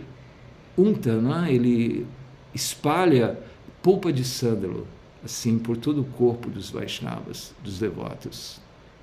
unta, 0.78 1.20
não 1.22 1.46
é? 1.46 1.54
ele 1.54 2.06
espalha 2.54 3.40
polpa 3.82 4.12
de 4.12 4.24
sândalo 4.24 4.88
assim 5.24 5.58
por 5.58 5.78
todo 5.78 6.02
o 6.02 6.06
corpo 6.06 6.50
dos 6.50 6.70
Vaishnavas, 6.70 7.54
dos 7.64 7.80
devotos. 7.80 8.60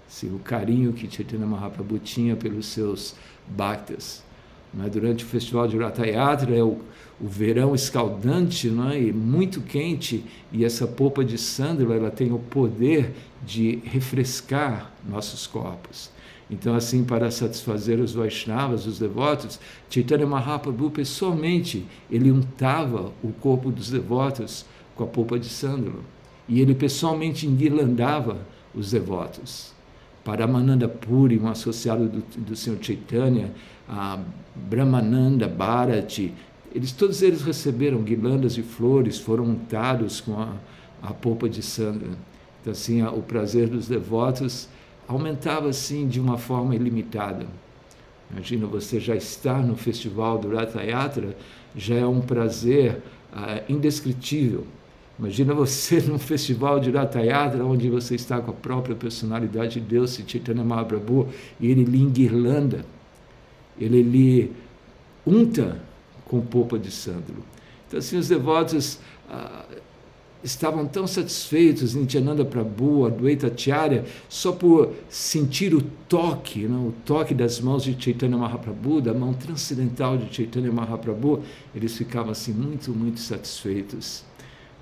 Assim, 0.07 0.35
o 0.35 0.39
carinho 0.39 0.93
que 0.93 1.11
Chaitanya 1.11 1.47
Mahaprabhu 1.47 1.99
tinha 1.99 2.37
pelos 2.37 2.67
seus 2.67 3.15
bhaktas. 3.49 4.23
Não 4.73 4.85
é? 4.85 4.89
Durante 4.89 5.25
o 5.25 5.27
festival 5.27 5.67
de 5.67 5.77
Ratha 5.77 6.07
Yatra 6.07 6.57
é 6.57 6.63
o, 6.63 6.79
o 7.21 7.27
verão 7.27 7.75
escaldante 7.75 8.69
não 8.69 8.91
é? 8.91 9.01
e 9.01 9.13
muito 9.13 9.61
quente, 9.61 10.25
e 10.53 10.65
essa 10.65 10.87
polpa 10.87 11.25
de 11.25 11.37
sândalo 11.37 11.93
ela 11.93 12.11
tem 12.11 12.33
o 12.33 12.39
poder 12.39 13.13
de 13.45 13.81
refrescar 13.85 14.93
nossos 15.09 15.47
corpos. 15.47 16.11
Então, 16.51 16.75
assim, 16.75 17.05
para 17.05 17.31
satisfazer 17.31 18.01
os 18.01 18.13
Vaishnavas, 18.13 18.85
os 18.85 18.99
devotos, 18.99 19.61
Chaitanya 19.89 20.27
Mahaprabhu 20.27 20.91
pessoalmente 20.91 21.87
ele 22.11 22.31
untava 22.31 23.13
o 23.23 23.29
corpo 23.41 23.71
dos 23.71 23.91
devotos 23.91 24.65
com 24.97 25.05
a 25.05 25.07
polpa 25.07 25.39
de 25.39 25.49
sândalo. 25.49 26.05
E 26.49 26.61
ele 26.61 26.75
pessoalmente 26.75 27.47
enguirlandava 27.47 28.45
os 28.75 28.91
devotos. 28.91 29.73
Para 30.25 30.47
Mananda 30.47 30.89
Puri, 30.89 31.39
um 31.39 31.49
associado 31.49 32.09
do, 32.09 32.23
do 32.39 32.57
Senhor 32.57 32.79
Chaitanya, 32.81 33.53
a 33.89 34.19
Brahmananda, 34.55 35.49
Bharati, 35.49 36.35
eles, 36.75 36.93
todos 36.93 37.23
eles 37.23 37.43
receberam 37.43 38.03
guirlandas 38.03 38.55
de 38.55 38.63
flores, 38.63 39.19
foram 39.19 39.45
untados 39.45 40.21
com 40.21 40.39
a, 40.39 40.55
a 41.03 41.13
polpa 41.13 41.49
de 41.49 41.63
sândalo. 41.63 42.17
Então, 42.61 42.73
assim, 42.73 43.03
o 43.03 43.23
prazer 43.23 43.69
dos 43.69 43.89
devotos 43.89 44.69
aumentava 45.09 45.69
assim 45.69 46.07
de 46.07 46.21
uma 46.21 46.39
forma 46.39 46.75
ilimitada. 46.75 47.47
Imagina 48.31 48.67
você 48.67 49.01
já 49.01 49.17
estar 49.17 49.61
no 49.63 49.75
festival 49.75 50.39
do 50.39 50.55
Ratha 50.55 50.83
Yatra, 50.83 51.37
já 51.75 51.97
é 51.97 52.07
um 52.07 52.21
prazer 52.21 53.03
uh, 53.33 53.73
indescritível. 53.73 54.67
Imagina 55.21 55.53
você 55.53 56.01
num 56.09 56.19
festival 56.19 56.81
de 56.81 56.91
Ratha 56.91 57.21
Yatra, 57.21 57.65
onde 57.65 57.91
você 57.91 58.15
está 58.15 58.41
com 58.41 58.51
a 58.51 58.55
própria 58.55 58.97
personalidade 58.97 59.75
de 59.75 59.81
Deus, 59.81 60.19
Chaitanya 60.27 60.65
Mahaprabhu, 60.65 61.29
e 61.61 61.71
ele 61.71 61.85
lhe 61.85 62.01
enguirlanda, 62.01 62.87
ele 63.79 64.03
lhe 64.03 64.51
unta 65.27 65.81
com 66.25 66.41
polpa 66.41 66.79
de 66.79 66.91
sândalo. 66.91 67.45
Então, 67.87 67.99
assim, 67.99 68.17
os 68.17 68.29
devotos 68.29 68.99
uh, 69.29 69.77
estavam 70.43 70.87
tão 70.87 71.07
satisfeitos 71.07 71.95
em 71.95 72.01
Nityananda 72.01 72.45
Prabhu, 72.45 73.05
Advaita 73.05 73.49
Acharya, 73.49 74.07
só 74.29 74.53
por 74.53 74.95
sentir 75.11 75.75
o 75.75 75.83
toque, 76.09 76.67
não? 76.67 76.89
o 76.89 76.95
toque 77.05 77.35
das 77.35 77.61
mãos 77.61 77.83
de 77.83 78.01
Chaitanya 78.03 78.39
Mahaprabhu, 78.39 79.03
da 79.03 79.13
mão 79.13 79.35
transcendental 79.35 80.17
de 80.17 80.35
Chaitanya 80.35 80.73
Mahaprabhu, 80.73 81.43
eles 81.75 81.97
ficavam 81.97 82.31
assim 82.31 82.53
muito, 82.53 82.93
muito 82.93 83.21
satisfeitos. 83.21 84.30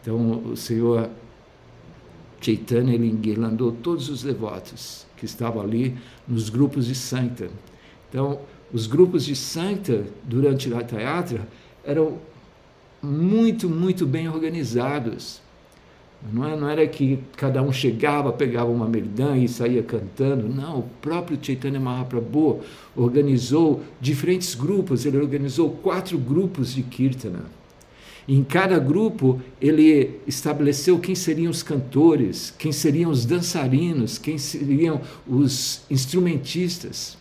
Então 0.08 0.42
o 0.42 0.56
Senhor 0.56 1.10
Chaitanya 2.40 2.94
ele 2.94 3.08
enguirlandou 3.08 3.72
todos 3.72 4.08
os 4.08 4.22
devotos 4.22 5.06
que 5.18 5.26
estavam 5.26 5.60
ali 5.60 5.98
nos 6.26 6.48
grupos 6.48 6.86
de 6.86 6.94
Santa. 6.94 7.50
Então, 8.08 8.40
os 8.72 8.86
grupos 8.86 9.26
de 9.26 9.36
Santa 9.36 10.06
durante 10.24 10.72
a 10.72 10.98
Yatra 10.98 11.46
eram 11.84 12.16
muito, 13.02 13.68
muito 13.68 14.06
bem 14.06 14.30
organizados. 14.30 15.42
Não, 16.32 16.48
é, 16.48 16.56
não 16.56 16.70
era 16.70 16.86
que 16.86 17.18
cada 17.36 17.62
um 17.62 17.70
chegava, 17.70 18.32
pegava 18.32 18.70
uma 18.70 18.88
merdã 18.88 19.36
e 19.36 19.46
saía 19.46 19.82
cantando. 19.82 20.48
Não, 20.48 20.78
o 20.78 20.82
próprio 21.02 21.38
Chaitanya 21.40 21.78
Mahaprabhu 21.78 22.60
organizou 22.96 23.82
diferentes 24.00 24.54
grupos. 24.54 25.04
Ele 25.04 25.18
organizou 25.18 25.70
quatro 25.70 26.16
grupos 26.16 26.72
de 26.72 26.82
Kirtana. 26.82 27.57
Em 28.28 28.44
cada 28.44 28.78
grupo, 28.78 29.40
ele 29.58 30.20
estabeleceu 30.26 30.98
quem 30.98 31.14
seriam 31.14 31.50
os 31.50 31.62
cantores, 31.62 32.54
quem 32.58 32.70
seriam 32.70 33.10
os 33.10 33.24
dançarinos, 33.24 34.18
quem 34.18 34.36
seriam 34.36 35.00
os 35.26 35.80
instrumentistas. 35.90 37.16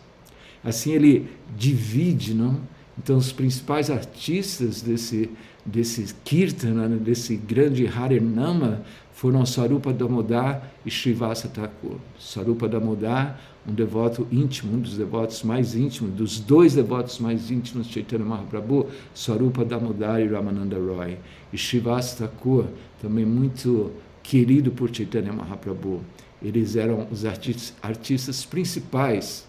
Assim, 0.62 0.92
ele 0.92 1.30
divide, 1.56 2.34
não? 2.34 2.60
Então, 2.98 3.16
os 3.16 3.32
principais 3.32 3.90
artistas 3.90 4.82
desse, 4.82 5.30
desse 5.64 6.12
Kirtana, 6.24 6.86
né, 6.88 6.96
desse 6.96 7.36
grande 7.36 7.86
Harinama, 7.86 8.82
foram 9.12 9.46
Sarupa 9.46 9.92
Damodar 9.94 10.70
e 10.84 10.90
Srivasa 10.90 11.48
Thakur. 11.48 11.96
Sarupa 12.18 12.68
Damodar, 12.68 13.40
um 13.68 13.74
devoto 13.74 14.26
íntimo, 14.32 14.76
um 14.76 14.80
dos 14.80 14.96
devotos 14.96 15.42
mais 15.42 15.74
íntimos, 15.74 16.14
dos 16.14 16.40
dois 16.40 16.74
devotos 16.74 17.18
mais 17.18 17.50
íntimos 17.50 17.86
de 17.86 17.94
Chaitanya 17.94 18.24
Mahaprabhu, 18.24 18.86
Sarupa 19.14 19.64
Damodar 19.64 20.20
e 20.20 20.26
Ramananda 20.26 20.76
Roy. 20.76 21.18
E 21.52 21.58
Srivasa 21.58 22.16
Thakur, 22.16 22.64
também 23.00 23.26
muito 23.26 23.92
querido 24.22 24.70
por 24.70 24.94
Chaitanya 24.94 25.32
Mahaprabhu. 25.32 26.00
Eles 26.42 26.76
eram 26.76 27.06
os 27.10 27.24
artistas, 27.24 27.74
artistas 27.82 28.44
principais 28.44 29.46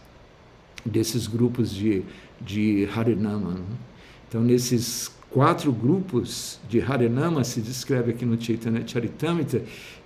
desses 0.85 1.25
grupos 1.27 1.73
de, 1.73 2.03
de 2.41 2.89
Harinama. 2.93 3.51
Né? 3.51 3.65
Então, 4.27 4.41
nesses 4.41 5.11
quatro 5.29 5.71
grupos 5.71 6.59
de 6.67 6.81
Harinama, 6.81 7.43
se 7.43 7.61
descreve 7.61 8.11
aqui 8.11 8.25
no 8.25 8.41
Chaitanya 8.41 8.85
Charitamrita, 8.85 9.61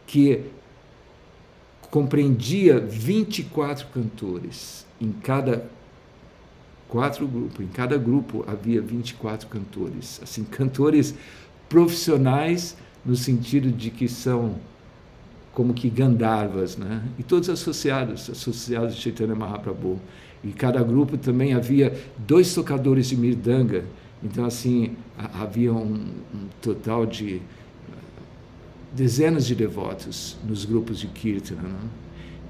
que 0.05 0.41
compreendia 1.93 2.79
24 2.79 3.85
cantores. 3.93 4.83
Em 4.99 5.11
cada 5.11 5.69
quatro 6.89 7.27
grupos, 7.27 7.63
em 7.63 7.67
cada 7.67 7.99
grupo 7.99 8.43
havia 8.47 8.81
24 8.81 9.47
cantores. 9.47 10.19
Assim, 10.23 10.43
cantores 10.43 11.13
profissionais 11.69 12.75
no 13.05 13.15
sentido 13.15 13.71
de 13.71 13.91
que 13.91 14.07
são 14.07 14.55
como 15.53 15.71
que 15.71 15.87
Gandharvas, 15.87 16.77
né? 16.77 17.03
E 17.19 17.21
todos 17.21 17.47
associados, 17.47 18.27
associados 18.27 18.95
de 18.95 19.01
Chaitanya 19.01 19.35
Mahaprabhu. 19.35 20.01
E 20.43 20.51
cada 20.51 20.81
grupo 20.81 21.15
também 21.15 21.53
havia 21.53 21.95
dois 22.17 22.55
tocadores 22.55 23.09
de 23.09 23.15
mirdanga, 23.15 23.85
então, 24.23 24.45
assim, 24.45 24.95
havia 25.17 25.71
um, 25.71 25.93
um 26.33 26.47
total 26.59 27.05
de 27.05 27.41
dezenas 28.93 29.45
de 29.45 29.55
devotos 29.55 30.37
nos 30.47 30.65
grupos 30.65 30.99
de 30.99 31.07
Kirtana. 31.07 31.61
Né? 31.63 31.75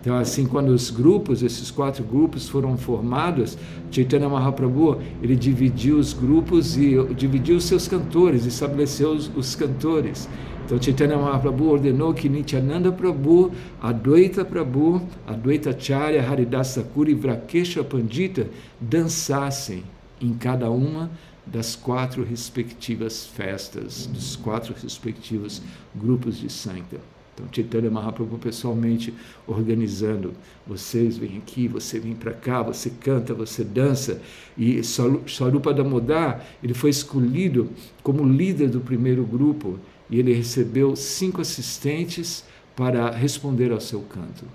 Então, 0.01 0.17
assim, 0.17 0.45
quando 0.45 0.67
os 0.67 0.89
grupos, 0.89 1.41
esses 1.41 1.71
quatro 1.71 2.03
grupos 2.03 2.49
foram 2.49 2.77
formados, 2.77 3.57
Chaitanya 3.89 4.27
Mahaprabhu, 4.27 5.01
ele 5.21 5.33
dividiu 5.33 5.97
os 5.97 6.11
grupos 6.11 6.75
e 6.75 7.01
dividiu 7.15 7.55
os 7.55 7.63
seus 7.63 7.87
cantores, 7.87 8.45
estabeleceu 8.45 9.11
os, 9.11 9.31
os 9.33 9.55
cantores. 9.55 10.27
Então, 10.65 10.81
Chaitanya 10.81 11.17
Mahaprabhu 11.17 11.69
ordenou 11.69 12.13
que 12.13 12.27
Nityananda 12.27 12.91
Prabhu, 12.91 13.51
Advaita 13.81 14.43
Prabhu, 14.43 15.01
Advaita 15.25 15.73
Charya, 15.77 16.21
Haridasa 16.21 16.83
Kuri 16.83 17.11
e 17.11 17.15
Vrakesha 17.15 17.81
Pandita 17.81 18.47
dançassem 18.81 19.83
em 20.21 20.33
cada 20.33 20.69
uma 20.69 21.09
das 21.45 21.75
quatro 21.75 22.23
respectivas 22.23 23.25
festas, 23.25 24.05
dos 24.05 24.35
quatro 24.35 24.73
respectivos 24.81 25.61
grupos 25.95 26.37
de 26.37 26.49
santa. 26.49 26.99
Então, 27.33 27.47
Chaitanya 27.51 27.89
Mahaprabhu 27.89 28.37
pessoalmente 28.37 29.13
organizando. 29.47 30.33
Vocês 30.67 31.17
vêm 31.17 31.37
aqui, 31.37 31.67
você 31.67 31.99
vem 31.99 32.13
para 32.13 32.31
cá, 32.31 32.61
você 32.61 32.91
canta, 32.91 33.33
você 33.33 33.63
dança. 33.63 34.21
E 34.57 34.81
Sarupa 34.83 35.73
Damodar, 35.73 36.45
ele 36.63 36.75
foi 36.75 36.91
escolhido 36.91 37.69
como 38.03 38.23
líder 38.23 38.69
do 38.69 38.79
primeiro 38.79 39.25
grupo 39.25 39.79
e 40.09 40.19
ele 40.19 40.33
recebeu 40.33 40.95
cinco 40.95 41.41
assistentes 41.41 42.45
para 42.75 43.09
responder 43.09 43.71
ao 43.71 43.81
seu 43.81 44.01
canto. 44.01 44.45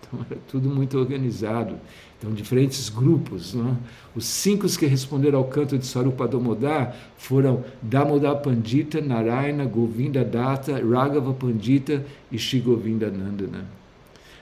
Então, 0.00 0.26
era 0.30 0.38
tudo 0.46 0.68
muito 0.68 0.98
organizado. 0.98 1.76
Então, 2.20 2.34
diferentes 2.34 2.90
grupos. 2.90 3.54
Né? 3.54 3.74
Os 4.14 4.26
cinco 4.26 4.68
que 4.68 4.84
responderam 4.84 5.38
ao 5.38 5.46
canto 5.46 5.78
de 5.78 5.86
Sarupa 5.86 6.28
Damodar 6.28 6.94
foram 7.16 7.64
Damodar 7.80 8.42
Pandita, 8.42 9.00
Narayana, 9.00 9.64
Govinda 9.64 10.22
Datta, 10.22 10.74
Raghava 10.74 11.32
Pandita 11.32 12.04
e 12.30 12.38
Shigovinda 12.38 13.10
Nandana. 13.10 13.64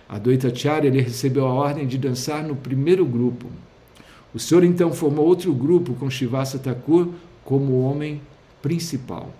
Advaita 0.08 0.48
Acharya 0.48 0.88
ele 0.88 1.00
recebeu 1.00 1.46
a 1.46 1.52
ordem 1.52 1.86
de 1.86 1.96
dançar 1.96 2.42
no 2.42 2.56
primeiro 2.56 3.06
grupo. 3.06 3.46
O 4.34 4.40
senhor 4.40 4.64
então 4.64 4.92
formou 4.92 5.26
outro 5.26 5.52
grupo 5.54 5.94
com 5.94 6.10
Shivasa 6.10 6.58
Thakur 6.58 7.08
como 7.44 7.80
homem 7.82 8.20
principal. 8.60 9.32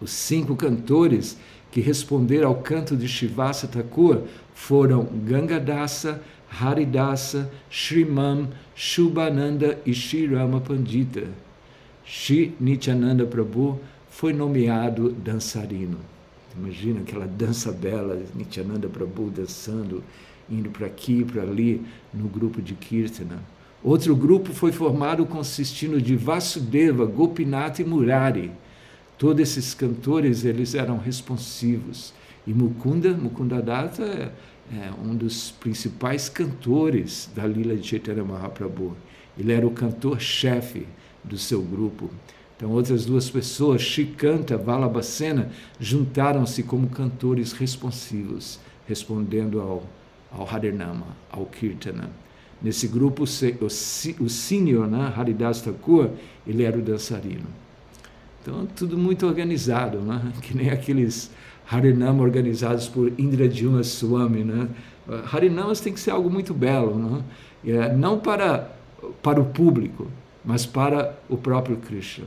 Os 0.00 0.12
cinco 0.12 0.54
cantores 0.54 1.36
que 1.72 1.80
responderam 1.80 2.48
ao 2.48 2.56
canto 2.56 2.96
de 2.96 3.08
Shivasa 3.08 3.66
Thakur 3.66 4.20
foram 4.54 5.04
Gangadasa, 5.04 6.22
Haridasa, 6.60 7.50
Shriman, 7.68 8.48
Shubhananda 8.74 9.78
e 9.84 9.92
Shirama 9.92 10.60
Pandita. 10.60 11.24
Shri 12.04 12.54
Nityananda 12.60 13.26
Prabhu 13.26 13.80
foi 14.08 14.32
nomeado 14.32 15.10
dançarino. 15.10 15.98
Imagina 16.56 17.00
aquela 17.00 17.26
dança 17.26 17.72
bela, 17.72 18.22
Nityananda 18.34 18.88
Prabhu 18.88 19.30
dançando, 19.30 20.04
indo 20.48 20.70
para 20.70 20.86
aqui 20.86 21.20
e 21.20 21.24
para 21.24 21.42
ali 21.42 21.82
no 22.12 22.28
grupo 22.28 22.62
de 22.62 22.74
Kirtana. 22.74 23.42
Outro 23.82 24.14
grupo 24.14 24.52
foi 24.52 24.72
formado 24.72 25.26
consistindo 25.26 26.00
de 26.00 26.16
Vasudeva, 26.16 27.04
Gopinath 27.04 27.80
e 27.80 27.84
Murari. 27.84 28.50
Todos 29.18 29.42
esses 29.42 29.74
cantores 29.74 30.44
eles 30.44 30.74
eram 30.74 30.96
responsivos. 30.96 32.14
E 32.46 32.52
Mukunda, 32.52 33.12
Mukunda 33.12 33.60
Datta 33.60 34.32
é, 34.72 34.90
um 35.02 35.14
dos 35.14 35.50
principais 35.50 36.28
cantores 36.28 37.28
da 37.34 37.46
Lila 37.46 37.76
de 37.76 37.86
Chaitanya 37.86 38.24
Mahaprabhu. 38.24 38.96
Ele 39.38 39.52
era 39.52 39.66
o 39.66 39.70
cantor-chefe 39.70 40.86
do 41.22 41.36
seu 41.36 41.60
grupo. 41.62 42.10
Então, 42.56 42.70
outras 42.70 43.04
duas 43.04 43.28
pessoas, 43.28 43.82
Shikanta, 43.82 44.56
Valabhasena, 44.56 45.50
juntaram-se 45.80 46.62
como 46.62 46.88
cantores 46.88 47.52
responsivos, 47.52 48.60
respondendo 48.86 49.60
ao, 49.60 49.84
ao 50.30 50.48
Harinama, 50.48 51.06
ao 51.30 51.46
Kirtana. 51.46 52.10
Nesse 52.62 52.86
grupo, 52.88 53.24
o 53.24 54.28
senior, 54.30 54.86
né, 54.86 55.12
Haridas 55.14 55.60
Thakur, 55.60 56.10
ele 56.46 56.62
era 56.62 56.78
o 56.78 56.82
dançarino. 56.82 57.46
Então, 58.40 58.66
tudo 58.66 58.96
muito 58.96 59.26
organizado, 59.26 60.00
né? 60.00 60.32
que 60.40 60.56
nem 60.56 60.70
aqueles 60.70 61.30
Harinama 61.70 62.22
organizados 62.22 62.88
por 62.88 63.12
Indradyumna 63.18 63.82
Swami. 63.82 64.44
Né? 64.44 64.68
Harinamas 65.32 65.80
tem 65.80 65.92
que 65.92 66.00
ser 66.00 66.10
algo 66.10 66.30
muito 66.30 66.54
belo, 66.54 66.98
né? 66.98 67.22
É, 67.66 67.94
não 67.94 68.18
para, 68.18 68.70
para 69.22 69.40
o 69.40 69.44
público, 69.46 70.06
mas 70.44 70.66
para 70.66 71.18
o 71.28 71.36
próprio 71.36 71.76
Krishna. 71.78 72.26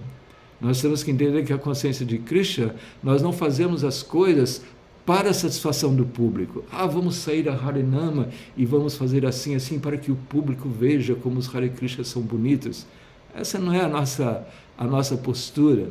Nós 0.60 0.82
temos 0.82 1.04
que 1.04 1.12
entender 1.12 1.44
que 1.44 1.54
a 1.54 1.58
consciência 1.58 2.06
de 2.06 2.18
Krishna, 2.18 2.74
nós 3.04 3.22
não 3.22 3.32
fazemos 3.32 3.84
as 3.84 4.02
coisas 4.02 4.64
para 5.06 5.30
a 5.30 5.34
satisfação 5.34 5.96
do 5.96 6.06
público. 6.06 6.66
Ah, 6.72 6.86
vamos 6.86 7.16
sair 7.16 7.48
a 7.48 7.54
Harinama 7.54 8.28
e 8.58 8.66
vamos 8.66 8.98
fazer 8.98 9.26
assim, 9.26 9.56
assim, 9.56 9.80
para 9.80 9.96
que 9.98 10.12
o 10.12 10.16
público 10.16 10.68
veja 10.68 11.16
como 11.16 11.40
os 11.40 11.54
Hare 11.56 11.72
são 12.04 12.22
bonitos. 12.22 12.86
Essa 13.34 13.60
não 13.60 13.72
é 13.72 13.82
a 13.82 13.88
nossa, 13.88 14.46
a 14.78 14.86
nossa 14.86 15.16
postura. 15.16 15.88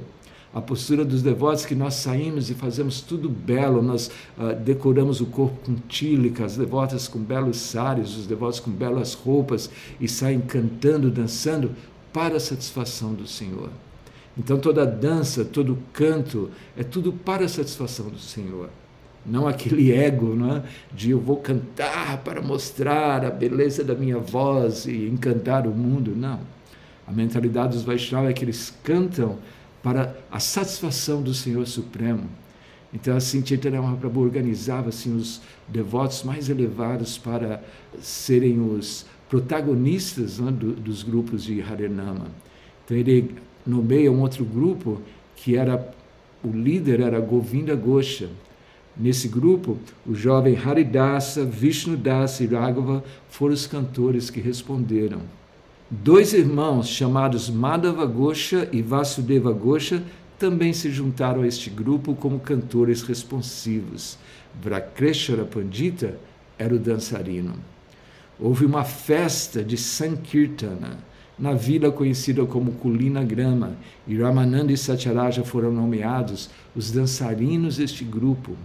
A 0.56 0.60
postura 0.62 1.04
dos 1.04 1.20
devotos 1.20 1.66
que 1.66 1.74
nós 1.74 1.92
saímos 1.96 2.48
e 2.48 2.54
fazemos 2.54 3.02
tudo 3.02 3.28
belo, 3.28 3.82
nós 3.82 4.10
uh, 4.38 4.54
decoramos 4.58 5.20
o 5.20 5.26
corpo 5.26 5.66
com 5.66 5.74
tílica, 5.86 6.46
as 6.46 6.56
devotas 6.56 7.06
com 7.06 7.18
belos 7.18 7.58
sares, 7.58 8.16
os 8.16 8.26
devotos 8.26 8.58
com 8.58 8.70
belas 8.70 9.12
roupas 9.12 9.68
e 10.00 10.08
saem 10.08 10.40
cantando, 10.40 11.10
dançando 11.10 11.72
para 12.10 12.36
a 12.36 12.40
satisfação 12.40 13.12
do 13.12 13.26
Senhor. 13.26 13.68
Então 14.38 14.58
toda 14.58 14.86
dança, 14.86 15.44
todo 15.44 15.76
canto 15.92 16.48
é 16.74 16.82
tudo 16.82 17.12
para 17.12 17.44
a 17.44 17.48
satisfação 17.50 18.08
do 18.08 18.18
Senhor. 18.18 18.70
Não 19.26 19.46
aquele 19.46 19.92
ego 19.92 20.34
não 20.34 20.56
é? 20.56 20.62
de 20.90 21.10
eu 21.10 21.20
vou 21.20 21.36
cantar 21.36 22.22
para 22.24 22.40
mostrar 22.40 23.26
a 23.26 23.30
beleza 23.30 23.84
da 23.84 23.94
minha 23.94 24.16
voz 24.16 24.86
e 24.86 25.06
encantar 25.06 25.66
o 25.66 25.70
mundo. 25.70 26.14
Não. 26.16 26.40
A 27.06 27.12
mentalidade 27.12 27.74
dos 27.74 27.82
Vaishnavas 27.82 28.30
é 28.30 28.32
que 28.32 28.42
eles 28.42 28.74
cantam 28.82 29.36
para 29.86 30.16
a 30.32 30.40
satisfação 30.40 31.22
do 31.22 31.32
Senhor 31.32 31.64
Supremo. 31.64 32.28
Então, 32.92 33.16
assim, 33.16 33.46
Chaitanya 33.46 33.80
Mahaprabhu 33.80 34.20
organizava 34.20 34.88
assim, 34.88 35.14
os 35.14 35.40
devotos 35.68 36.24
mais 36.24 36.48
elevados 36.48 37.16
para 37.16 37.62
serem 38.00 38.58
os 38.58 39.06
protagonistas 39.30 40.40
é? 40.40 40.50
do, 40.50 40.72
dos 40.72 41.04
grupos 41.04 41.44
de 41.44 41.62
Harinama. 41.62 42.26
Então, 42.84 42.96
ele 42.96 43.36
nomeia 43.64 44.10
um 44.10 44.22
outro 44.22 44.44
grupo 44.44 45.00
que 45.36 45.56
era 45.56 45.94
o 46.42 46.50
líder 46.50 46.98
era 46.98 47.20
Govinda 47.20 47.76
Gosha. 47.76 48.28
Nesse 48.96 49.28
grupo, 49.28 49.78
o 50.04 50.16
jovem 50.16 50.58
Haridasa, 50.58 51.44
Vishnudasa 51.44 52.42
e 52.42 52.48
Raghava 52.48 53.04
foram 53.28 53.54
os 53.54 53.68
cantores 53.68 54.30
que 54.30 54.40
responderam. 54.40 55.20
Dois 55.88 56.32
irmãos 56.32 56.88
chamados 56.88 57.48
Madhava 57.48 58.04
Gosha 58.06 58.68
e 58.72 58.82
Vasudeva 58.82 59.52
Gosha 59.52 60.02
também 60.36 60.72
se 60.72 60.90
juntaram 60.90 61.42
a 61.42 61.46
este 61.46 61.70
grupo 61.70 62.12
como 62.16 62.40
cantores 62.40 63.02
responsivos. 63.02 64.18
Vrakreshara 64.60 65.44
Pandita 65.44 66.18
era 66.58 66.74
o 66.74 66.78
dançarino. 66.78 67.54
Houve 68.36 68.64
uma 68.64 68.82
festa 68.82 69.62
de 69.62 69.76
Sankirtana 69.76 70.98
na 71.38 71.52
vila 71.52 71.92
conhecida 71.92 72.44
como 72.46 72.72
Kulina 72.72 73.22
Grama, 73.22 73.76
e 74.08 74.16
Ramananda 74.18 74.72
e 74.72 74.76
Satyaraja 74.76 75.44
foram 75.44 75.70
nomeados 75.70 76.50
os 76.74 76.90
dançarinos 76.90 77.76
deste 77.76 78.02
grupo. 78.02 78.56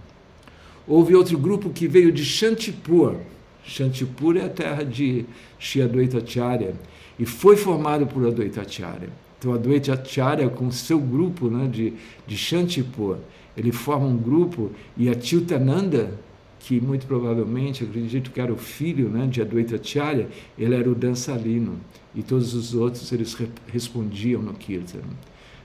Houve 0.88 1.14
outro 1.14 1.38
grupo 1.38 1.70
que 1.70 1.86
veio 1.86 2.10
de 2.10 2.24
Shantipur. 2.24 3.16
Shantipur 3.64 4.36
é 4.36 4.44
a 4.44 4.48
terra 4.48 4.84
de 4.84 5.24
Shri 5.58 5.82
Advaitacharya 5.82 6.74
e 7.18 7.24
foi 7.24 7.56
formado 7.56 8.06
por 8.06 8.26
Advaitacharya. 8.26 9.08
Então, 9.38 9.54
Advaitacharya, 9.54 10.48
com 10.48 10.70
seu 10.70 11.00
grupo 11.00 11.48
né, 11.48 11.66
de, 11.66 11.92
de 12.26 12.36
Shantipur, 12.36 13.18
ele 13.56 13.72
forma 13.72 14.06
um 14.06 14.16
grupo 14.16 14.70
e 14.96 15.08
a 15.08 15.14
Tiltananda, 15.14 16.12
que 16.60 16.80
muito 16.80 17.06
provavelmente, 17.06 17.84
acredito 17.84 18.30
que 18.30 18.40
era 18.40 18.52
o 18.52 18.56
filho 18.56 19.08
né, 19.08 19.26
de 19.26 19.42
Advaitacharya, 19.42 20.28
ele 20.56 20.74
era 20.74 20.88
o 20.88 20.94
dançarino 20.94 21.78
e 22.14 22.22
todos 22.22 22.54
os 22.54 22.74
outros 22.74 23.10
eles 23.12 23.36
respondiam 23.66 24.40
no 24.40 24.54
Kirtan. 24.54 25.00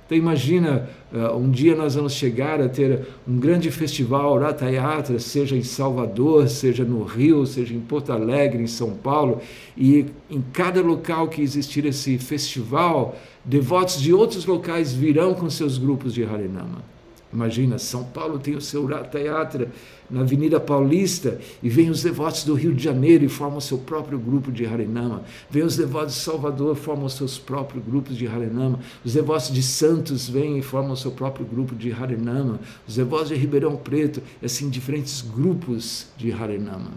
Então 0.07 0.17
imagina, 0.17 0.89
uh, 1.13 1.35
um 1.35 1.51
dia 1.51 1.75
nós 1.75 1.95
vamos 1.95 2.13
chegar 2.13 2.61
a 2.61 2.69
ter 2.69 3.07
um 3.27 3.37
grande 3.37 3.69
festival 3.69 4.39
Ratha 4.39 4.71
Yatra, 4.71 5.19
seja 5.19 5.57
em 5.57 5.63
Salvador, 5.63 6.47
seja 6.47 6.85
no 6.85 7.03
Rio, 7.03 7.45
seja 7.45 7.73
em 7.73 7.81
Porto 7.81 8.13
Alegre, 8.13 8.63
em 8.63 8.67
São 8.67 8.91
Paulo, 8.91 9.41
e 9.75 10.05
em 10.31 10.41
cada 10.53 10.81
local 10.81 11.27
que 11.27 11.41
existir 11.41 11.85
esse 11.85 12.17
festival, 12.17 13.17
devotos 13.43 14.01
de 14.01 14.13
outros 14.13 14.45
locais 14.45 14.93
virão 14.93 15.33
com 15.33 15.49
seus 15.49 15.77
grupos 15.77 16.13
de 16.13 16.23
Harinama. 16.23 16.96
Imagina, 17.31 17.77
São 17.77 18.05
Paulo 18.05 18.39
tem 18.39 18.55
o 18.55 18.61
seu 18.61 18.89
Yatra, 18.89 19.69
na 20.09 20.21
Avenida 20.21 20.59
Paulista 20.59 21.39
e 21.61 21.69
vêm 21.69 21.89
os 21.89 22.01
devotos 22.01 22.45
do 22.45 22.53
Rio 22.53 22.73
de 22.73 22.81
Janeiro 22.81 23.25
e 23.25 23.29
formam 23.29 23.59
seu 23.59 23.77
próprio 23.77 24.17
grupo 24.17 24.51
de 24.51 24.65
Harinama. 24.65 25.23
Vêm 25.49 25.63
os 25.63 25.75
devotos 25.75 26.15
de 26.15 26.21
Salvador 26.21 26.75
formam 26.75 27.09
seus 27.09 27.37
próprios 27.37 27.83
grupos 27.83 28.15
de 28.15 28.25
Harinama. 28.25 28.79
Os 29.03 29.13
devotos 29.13 29.51
de 29.51 29.61
Santos 29.61 30.29
vêm 30.29 30.57
e 30.57 30.61
formam 30.61 30.95
seu 30.95 31.11
próprio 31.11 31.45
grupo 31.45 31.75
de 31.75 31.91
Harinama. 31.91 32.59
Os 32.87 32.95
devotos 32.95 33.27
de 33.27 33.35
Ribeirão 33.35 33.75
Preto, 33.75 34.21
assim, 34.41 34.69
diferentes 34.69 35.21
grupos 35.21 36.07
de 36.15 36.31
Harinama. 36.31 36.91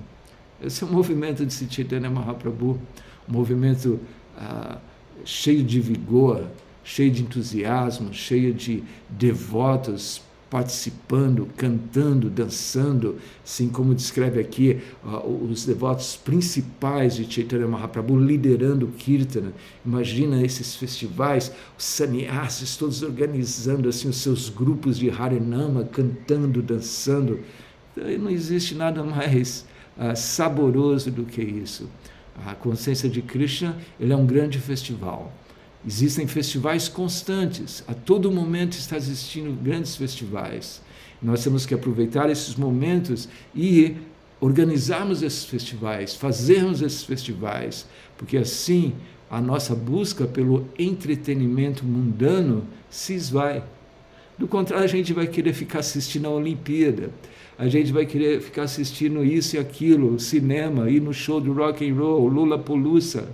Esse 0.63 0.85
é 0.85 0.87
o 0.87 0.91
movimento 0.91 1.45
de 1.45 1.53
Chaitanya 1.53 2.11
Mahaprabhu, 2.11 2.79
um 3.29 3.33
movimento 3.33 3.99
ah, 4.37 4.79
cheio 5.25 5.65
de 5.65 5.81
vigor, 5.81 6.47
cheio 6.83 7.11
de 7.11 7.23
entusiasmo, 7.23 8.13
cheio 8.13 8.53
de 8.55 8.83
devotos 9.09 10.23
participando, 10.51 11.49
cantando, 11.57 12.29
dançando, 12.29 13.17
assim 13.45 13.69
como 13.69 13.95
descreve 13.95 14.41
aqui 14.41 14.81
uh, 15.05 15.49
os 15.49 15.65
devotos 15.65 16.17
principais 16.17 17.15
de 17.15 17.33
Chaitanya 17.33 17.69
Mahaprabhu 17.69 18.19
liderando 18.19 18.87
o 18.87 18.91
Kirtana. 18.91 19.53
Imagina 19.87 20.43
esses 20.43 20.75
festivais, 20.75 21.53
os 21.79 21.85
sannyasis 21.85 22.77
todos 22.77 23.01
organizando 23.03 23.89
assim 23.89 24.09
os 24.09 24.17
seus 24.17 24.49
grupos 24.49 24.99
de 24.99 25.09
Harinama, 25.09 25.85
cantando, 25.85 26.61
dançando. 26.61 27.39
Então, 27.93 28.19
não 28.19 28.31
existe 28.31 28.75
nada 28.75 29.05
mais 29.05 29.65
uh, 29.97 30.17
saboroso 30.17 31.13
do 31.13 31.25
que 31.25 31.41
isso. 31.41 31.89
A 32.45 32.57
consciência 32.57 33.09
de 33.09 33.23
Krishna 33.23 33.77
ele 34.01 34.13
é 34.13 34.17
um 34.17 34.27
grande 34.27 34.59
festival. 34.59 35.33
Existem 35.87 36.27
festivais 36.27 36.89
constantes, 36.89 37.83
a 37.89 37.95
todo 37.95 38.31
momento 38.31 38.75
está 38.75 38.97
existindo 38.97 39.53
grandes 39.53 39.97
festivais. 39.97 40.83
Nós 41.23 41.43
temos 41.43 41.65
que 41.65 41.75
aproveitar 41.75 42.29
esses 42.29 42.55
momentos 42.55 43.29
e 43.55 43.97
organizarmos 44.41 45.23
esses 45.23 45.45
festivais, 45.45 46.15
fazermos 46.15 46.83
esses 46.83 47.03
festivais, 47.03 47.87
porque 48.17 48.37
assim 48.37 48.95
a 49.31 49.41
nossa 49.41 49.75
busca 49.75 50.27
pelo 50.27 50.67
entretenimento 50.79 51.85
mundano 51.85 52.65
se 52.91 53.15
esvai. 53.15 53.63
Do 54.37 54.49
contrário, 54.49 54.85
a 54.85 54.89
gente 54.89 55.13
vai 55.13 55.27
querer 55.27 55.53
ficar 55.53 55.81
assistindo 55.81 56.27
a 56.27 56.31
Olimpíada, 56.31 57.11
a 57.59 57.69
gente 57.69 57.93
vai 57.93 58.07
querer 58.07 58.41
ficar 58.41 58.63
assistindo 58.63 59.23
isso 59.25 59.57
e 59.57 59.59
aquilo, 59.59 60.19
cinema, 60.19 60.91
ir 60.91 61.01
no 61.01 61.13
show 61.13 61.41
do 61.41 61.53
rock 61.53 61.89
and 61.89 61.95
roll, 61.95 62.27
Lula 62.27 62.59
Polusa. 62.59 63.29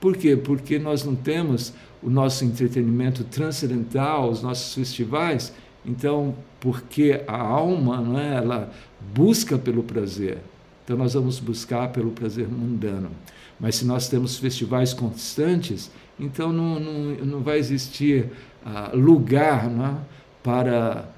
Por 0.00 0.16
quê? 0.16 0.36
Porque 0.36 0.78
nós 0.78 1.04
não 1.04 1.14
temos 1.14 1.72
o 2.02 2.08
nosso 2.08 2.44
entretenimento 2.44 3.24
transcendental, 3.24 4.30
os 4.30 4.42
nossos 4.42 4.74
festivais. 4.74 5.52
Então, 5.84 6.34
porque 6.60 7.22
a 7.26 7.36
alma, 7.36 8.00
não 8.00 8.18
é, 8.18 8.36
ela 8.36 8.72
busca 9.14 9.58
pelo 9.58 9.82
prazer. 9.82 10.38
então 10.84 10.96
nós 10.96 11.14
vamos 11.14 11.38
buscar 11.40 11.88
pelo 11.88 12.10
prazer 12.10 12.48
mundano. 12.48 13.10
Mas 13.58 13.76
se 13.76 13.84
nós 13.84 14.08
temos 14.08 14.38
festivais 14.38 14.92
constantes, 14.92 15.90
então 16.18 16.52
não, 16.52 16.78
não, 16.78 17.14
não 17.24 17.40
vai 17.40 17.58
existir 17.58 18.30
uh, 18.64 18.96
lugar 18.96 19.68
não 19.68 19.86
é? 19.86 19.94
para, 20.42 21.08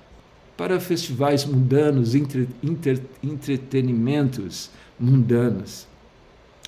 para 0.56 0.80
festivais 0.80 1.44
mundanos, 1.44 2.14
entre, 2.14 2.48
entretenimentos 3.22 4.70
mundanos. 4.98 5.86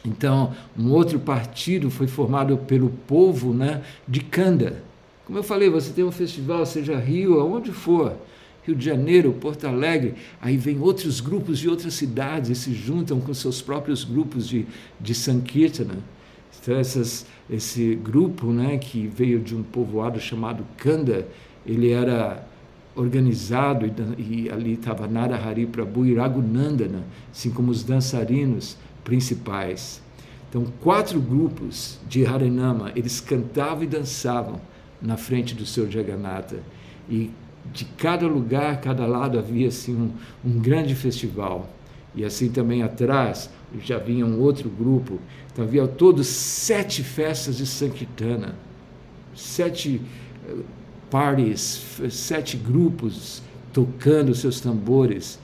Então, 0.05 0.53
um 0.77 0.91
outro 0.91 1.19
partido 1.21 1.91
foi 1.91 2.07
formado 2.07 2.57
pelo 2.59 2.91
povo 3.07 3.55
né, 3.55 3.83
de 4.07 4.21
Canda. 4.21 4.83
Como 5.25 5.39
eu 5.39 5.43
falei, 5.43 5.71
você 5.71 5.93
tem 5.93 6.05
um 6.05 6.11
festival, 6.11 6.67
seja 6.67 6.99
Rio, 6.99 7.39
aonde 7.39 7.71
for, 7.71 8.17
Rio 8.65 8.75
de 8.75 8.85
Janeiro, 8.85 9.33
Porto 9.33 9.67
Alegre, 9.67 10.15
aí 10.41 10.57
vem 10.57 10.81
outros 10.81 11.21
grupos 11.21 11.59
de 11.59 11.69
outras 11.69 11.95
cidades 11.95 12.51
e 12.51 12.55
se 12.55 12.75
juntam 12.75 13.21
com 13.21 13.33
seus 13.33 13.63
próprios 13.63 14.05
grupos 14.05 14.49
de, 14.49 14.67
de 15.01 15.15
Sankirtana. 15.15 15.99
Então, 16.61 16.77
essas, 16.77 17.27
esse 17.51 17.95
grupo 17.95 18.53
né, 18.53 18.79
que 18.79 19.07
veio 19.07 19.41
de 19.41 19.55
um 19.55 19.63
povoado 19.63 20.21
chamado 20.21 20.65
Kanda, 20.77 21.27
ele 21.67 21.91
era 21.91 22.47
organizado 22.95 23.87
e, 23.87 24.45
e 24.45 24.51
ali 24.51 24.75
estava 24.75 25.07
Narahari 25.07 25.67
Prabhu 25.67 26.05
e 26.05 26.15
Raghunandana, 26.15 27.05
assim 27.33 27.51
como 27.51 27.71
os 27.71 27.83
dançarinos 27.83 28.77
principais. 29.05 30.03
Então, 30.49 30.67
quatro 30.81 31.21
grupos 31.21 31.99
de 32.09 32.27
Harinama, 32.27 32.93
eles 32.95 33.21
cantavam 33.21 33.85
e 33.85 33.87
dançavam 33.87 34.61
na 35.01 35.17
frente 35.17 35.55
do 35.55 35.65
seu 35.65 35.91
Jagannatha. 35.91 36.59
E 37.09 37.31
de 37.73 37.85
cada 37.85 38.27
lugar, 38.27 38.81
cada 38.81 39.07
lado 39.07 39.39
havia 39.39 39.69
assim 39.69 39.95
um, 39.95 40.11
um 40.45 40.59
grande 40.59 40.95
festival. 40.95 41.69
E 42.15 42.25
assim 42.25 42.51
também 42.51 42.83
atrás 42.83 43.49
já 43.83 43.99
vinha 43.99 44.27
um 44.27 44.41
outro 44.41 44.69
grupo. 44.69 45.19
Então 45.53 45.65
havia 45.65 45.87
todos 45.87 46.27
sete 46.27 47.03
festas 47.03 47.57
de 47.57 47.67
Sankirtana, 47.67 48.55
sete 49.35 50.01
eh, 50.47 50.55
parties, 51.11 51.83
sete 52.11 52.57
grupos 52.57 53.43
tocando 53.73 54.35
seus 54.35 54.61
tambores. 54.61 55.39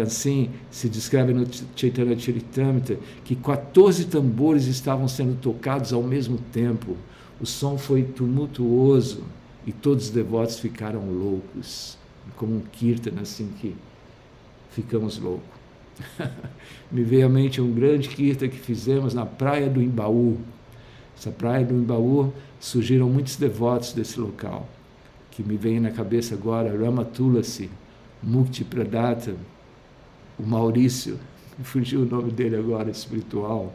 Assim, 0.00 0.50
se 0.70 0.88
descreve 0.88 1.34
no 1.34 1.46
Chaitanya 1.76 2.18
Charitamrita 2.18 2.98
que 3.24 3.36
14 3.36 4.06
tambores 4.06 4.66
estavam 4.66 5.06
sendo 5.06 5.38
tocados 5.38 5.92
ao 5.92 6.02
mesmo 6.02 6.38
tempo. 6.50 6.96
O 7.40 7.44
som 7.44 7.76
foi 7.76 8.02
tumultuoso 8.02 9.22
e 9.66 9.72
todos 9.72 10.06
os 10.06 10.10
devotos 10.10 10.58
ficaram 10.58 11.10
loucos, 11.10 11.98
como 12.36 12.56
um 12.56 12.60
kirtan, 12.60 13.20
assim 13.20 13.48
que 13.60 13.76
ficamos 14.70 15.18
loucos. 15.18 15.42
Me 16.90 17.02
veio 17.02 17.26
à 17.26 17.28
mente 17.28 17.60
um 17.60 17.72
grande 17.72 18.08
kirtan 18.08 18.48
que 18.48 18.58
fizemos 18.58 19.12
na 19.12 19.26
praia 19.26 19.68
do 19.68 19.82
Imbaú. 19.82 20.38
Essa 21.16 21.30
praia 21.30 21.64
do 21.64 21.74
Imbaú 21.74 22.32
surgiram 22.58 23.08
muitos 23.08 23.36
devotos 23.36 23.92
desse 23.92 24.18
local, 24.18 24.68
que 25.30 25.42
me 25.42 25.56
vem 25.56 25.78
na 25.78 25.90
cabeça 25.90 26.34
agora 26.34 26.76
Rama 26.76 27.04
Tulasi, 27.04 27.70
Mukti 28.22 28.64
Pradata, 28.64 29.36
o 30.42 30.46
Maurício, 30.46 31.18
fugiu 31.62 32.02
o 32.02 32.06
nome 32.06 32.32
dele 32.32 32.56
agora, 32.56 32.90
espiritual, 32.90 33.72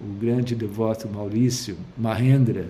o 0.00 0.04
grande 0.04 0.54
devoto 0.54 1.08
Maurício, 1.08 1.76
Mahendra, 1.96 2.68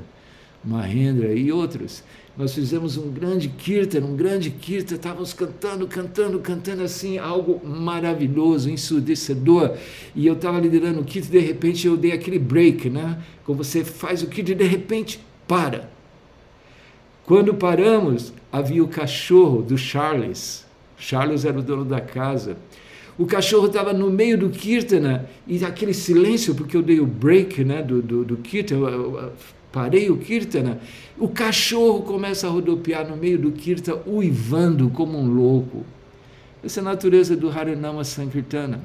Mahendra 0.64 1.34
e 1.34 1.52
outros. 1.52 2.02
Nós 2.36 2.54
fizemos 2.54 2.96
um 2.96 3.10
grande 3.10 3.48
kirtan, 3.48 4.00
um 4.00 4.16
grande 4.16 4.50
kirtan, 4.50 4.96
estávamos 4.96 5.32
cantando, 5.32 5.86
cantando, 5.86 6.40
cantando 6.40 6.82
assim, 6.82 7.18
algo 7.18 7.60
maravilhoso, 7.64 8.70
ensurdecedor. 8.70 9.76
E 10.16 10.26
eu 10.26 10.34
estava 10.34 10.58
liderando 10.58 11.00
o 11.00 11.04
kirtan, 11.04 11.30
de 11.30 11.38
repente 11.38 11.86
eu 11.86 11.96
dei 11.96 12.12
aquele 12.12 12.38
break, 12.38 12.88
né? 12.88 13.22
Quando 13.44 13.58
você 13.58 13.84
faz 13.84 14.22
o 14.22 14.26
kirtan, 14.26 14.56
de 14.56 14.64
repente 14.64 15.20
para. 15.46 15.90
Quando 17.24 17.54
paramos, 17.54 18.32
havia 18.50 18.82
o 18.82 18.88
cachorro 18.88 19.62
do 19.62 19.78
Charles. 19.78 20.64
Charles 20.98 21.44
era 21.44 21.58
o 21.58 21.62
dono 21.62 21.84
da 21.84 22.00
casa. 22.00 22.56
O 23.16 23.26
cachorro 23.26 23.66
estava 23.66 23.92
no 23.92 24.10
meio 24.10 24.36
do 24.36 24.50
kirtana 24.50 25.28
e 25.46 25.64
aquele 25.64 25.94
silêncio, 25.94 26.54
porque 26.54 26.76
eu 26.76 26.82
dei 26.82 26.98
o 26.98 27.06
break 27.06 27.62
né, 27.62 27.82
do, 27.82 28.02
do, 28.02 28.24
do 28.24 28.36
kirtana, 28.38 28.90
eu, 28.90 29.32
parei 29.70 30.10
o 30.10 30.16
kirtana. 30.16 30.80
O 31.18 31.28
cachorro 31.28 32.02
começa 32.02 32.46
a 32.46 32.50
rodopiar 32.50 33.08
no 33.08 33.16
meio 33.16 33.38
do 33.38 33.52
kirtana, 33.52 34.00
uivando 34.06 34.90
como 34.90 35.16
um 35.18 35.32
louco. 35.32 35.84
Essa 36.62 36.80
é 36.80 36.82
a 36.82 36.84
natureza 36.84 37.36
do 37.36 37.50
Harinama 37.50 38.02
Sankirtana. 38.04 38.80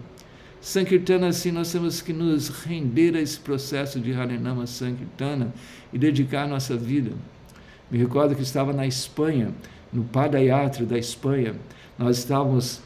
Sankirtana, 0.62 1.28
assim, 1.28 1.52
nós 1.52 1.72
temos 1.72 2.02
que 2.02 2.12
nos 2.12 2.50
render 2.50 3.16
a 3.16 3.22
esse 3.22 3.40
processo 3.40 4.00
de 4.00 4.14
Harinama 4.14 4.68
Sankirtana 4.68 5.54
e 5.94 5.98
dedicar 5.98 6.48
nossa 6.48 6.76
vida. 6.76 7.12
Me 7.90 7.98
recordo 7.98 8.36
que 8.36 8.44
estava 8.44 8.74
na 8.74 8.86
Espanha, 8.86 9.54
no 9.92 10.04
Padayatra 10.04 10.86
da 10.86 10.98
Espanha. 10.98 11.56
Nós 11.98 12.20
estávamos 12.20 12.82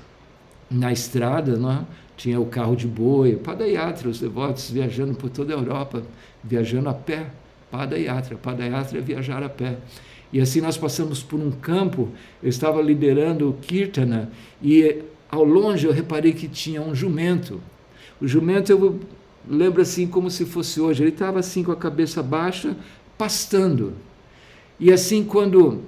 na 0.74 0.92
estrada, 0.92 1.56
não 1.56 1.72
é? 1.72 1.86
tinha 2.16 2.40
o 2.40 2.46
carro 2.46 2.76
de 2.76 2.88
boi, 2.88 3.36
Padayatra, 3.36 4.10
os 4.10 4.20
devotos 4.20 4.70
viajando 4.70 5.16
por 5.16 5.30
toda 5.30 5.54
a 5.54 5.58
Europa, 5.58 6.04
viajando 6.44 6.90
a 6.90 6.94
pé, 6.94 7.28
Padayatra, 7.72 8.38
Padayatra 8.38 9.00
é 9.00 9.02
viajar 9.02 9.44
a 9.44 9.50
pé. 9.50 9.78
E 10.32 10.40
assim 10.40 10.62
nós 10.62 10.78
passamos 10.78 11.22
por 11.22 11.40
um 11.40 11.52
campo, 11.52 12.10
eu 12.42 12.50
estava 12.50 12.82
liderando 12.82 13.50
o 13.50 13.54
Kirtana, 13.54 14.32
e 14.62 15.02
ao 15.30 15.44
longe 15.44 15.86
eu 15.86 15.92
reparei 15.92 16.34
que 16.34 16.48
tinha 16.48 16.82
um 16.82 16.94
jumento. 16.94 17.62
O 18.22 18.28
jumento 18.28 18.72
eu 18.72 19.00
lembro 19.48 19.82
assim 19.82 20.08
como 20.08 20.30
se 20.30 20.46
fosse 20.46 20.80
hoje, 20.80 21.04
ele 21.04 21.10
estava 21.10 21.40
assim 21.40 21.64
com 21.64 21.72
a 21.72 21.76
cabeça 21.76 22.22
baixa, 22.24 22.76
pastando. 23.18 23.94
E 24.80 24.92
assim 24.92 25.24
quando 25.24 25.82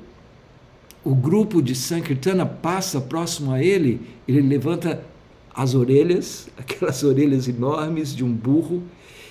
o 1.05 1.13
grupo 1.13 1.61
de 1.61 1.75
Sankirtana 1.75 2.47
passa 2.47 2.99
próximo 2.99 3.51
a 3.51 3.63
ele, 3.63 4.01
ele 4.27 4.41
levanta 4.41 5.05
as 5.53 5.75
orelhas, 5.75 6.49
aquelas 6.57 7.03
orelhas 7.03 7.47
enormes 7.47 8.13
de 8.13 8.25
um 8.25 8.33
burro, 8.33 8.83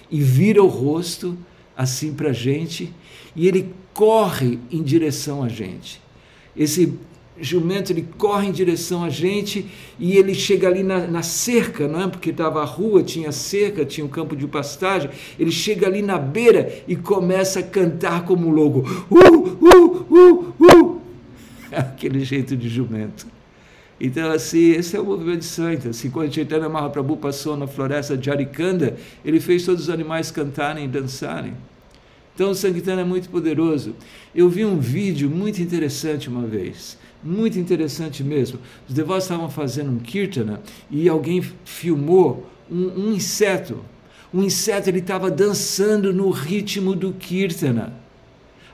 e 0.08 0.22
vira 0.22 0.62
o 0.62 0.68
rosto 0.68 1.36
assim 1.76 2.14
para 2.14 2.30
a 2.30 2.32
gente, 2.32 2.92
e 3.34 3.48
ele 3.48 3.74
corre 3.92 4.60
em 4.70 4.82
direção 4.82 5.42
a 5.42 5.48
gente. 5.48 6.00
Esse 6.56 6.96
jumento 7.40 7.90
ele 7.90 8.06
corre 8.16 8.46
em 8.46 8.52
direção 8.52 9.02
a 9.02 9.10
gente 9.10 9.66
e 9.98 10.16
ele 10.16 10.34
chega 10.34 10.68
ali 10.68 10.84
na, 10.84 11.08
na 11.08 11.22
cerca, 11.22 11.88
não 11.88 12.00
é? 12.00 12.08
Porque 12.08 12.30
estava 12.30 12.62
a 12.62 12.64
rua, 12.64 13.02
tinha 13.02 13.32
cerca, 13.32 13.84
tinha 13.84 14.04
um 14.04 14.08
campo 14.08 14.36
de 14.36 14.46
pastagem. 14.46 15.10
Ele 15.36 15.50
chega 15.50 15.88
ali 15.88 16.00
na 16.00 16.16
beira 16.16 16.84
e 16.86 16.94
começa 16.94 17.58
a 17.58 17.62
cantar 17.64 18.24
como 18.24 18.46
um 18.46 18.52
louco. 18.52 18.84
Uh, 19.10 19.48
uh, 19.60 20.06
uh, 20.10 20.54
uh. 20.60 20.93
aquele 21.80 22.24
jeito 22.24 22.56
de 22.56 22.68
jumento. 22.68 23.26
Então, 24.00 24.30
assim, 24.30 24.70
esse 24.72 24.96
é 24.96 25.00
o 25.00 25.04
movimento 25.04 25.40
de 25.40 25.44
Santa. 25.44 25.90
Assim, 25.90 26.10
quando 26.10 26.34
Chaitanya 26.34 26.68
Mahaprabhu 26.68 27.16
passou 27.16 27.56
na 27.56 27.66
floresta 27.66 28.16
de 28.16 28.30
Arikanda, 28.30 28.96
ele 29.24 29.40
fez 29.40 29.64
todos 29.64 29.84
os 29.84 29.90
animais 29.90 30.30
cantarem 30.30 30.84
e 30.84 30.88
dançarem. 30.88 31.54
Então, 32.34 32.50
o 32.50 32.54
Sankirtana 32.54 33.02
é 33.02 33.04
muito 33.04 33.30
poderoso. 33.30 33.94
Eu 34.34 34.48
vi 34.48 34.64
um 34.64 34.78
vídeo 34.78 35.30
muito 35.30 35.62
interessante 35.62 36.28
uma 36.28 36.42
vez, 36.42 36.98
muito 37.22 37.58
interessante 37.58 38.24
mesmo. 38.24 38.58
Os 38.88 38.94
devotos 38.94 39.24
estavam 39.24 39.48
fazendo 39.48 39.92
um 39.92 39.98
Kirtana 39.98 40.60
e 40.90 41.08
alguém 41.08 41.40
filmou 41.64 42.50
um, 42.68 43.08
um 43.08 43.12
inseto. 43.12 43.84
Um 44.32 44.42
inseto, 44.42 44.90
ele 44.90 44.98
estava 44.98 45.30
dançando 45.30 46.12
no 46.12 46.30
ritmo 46.30 46.96
do 46.96 47.12
Kirtana. 47.12 47.94